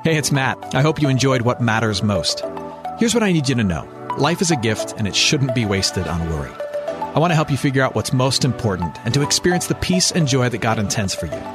Hey, 0.03 0.17
it's 0.17 0.33
Matt. 0.33 0.75
I 0.75 0.81
hope 0.81 1.01
you 1.01 1.07
enjoyed 1.07 1.43
what 1.43 1.61
matters 1.61 2.03
most. 2.03 2.43
Here's 2.99 3.13
what 3.13 3.23
I 3.23 3.31
need 3.31 3.47
you 3.47 3.55
to 3.55 3.63
know 3.63 3.87
life 4.17 4.41
is 4.41 4.51
a 4.51 4.57
gift, 4.57 4.93
and 4.97 5.07
it 5.07 5.15
shouldn't 5.15 5.55
be 5.55 5.65
wasted 5.65 6.05
on 6.05 6.29
worry. 6.29 6.51
I 6.51 7.19
want 7.19 7.31
to 7.31 7.35
help 7.35 7.49
you 7.49 7.55
figure 7.55 7.81
out 7.81 7.95
what's 7.95 8.11
most 8.11 8.43
important 8.43 8.97
and 9.05 9.13
to 9.13 9.21
experience 9.21 9.67
the 9.67 9.75
peace 9.75 10.11
and 10.11 10.27
joy 10.27 10.49
that 10.49 10.57
God 10.57 10.79
intends 10.79 11.15
for 11.15 11.27
you. 11.27 11.54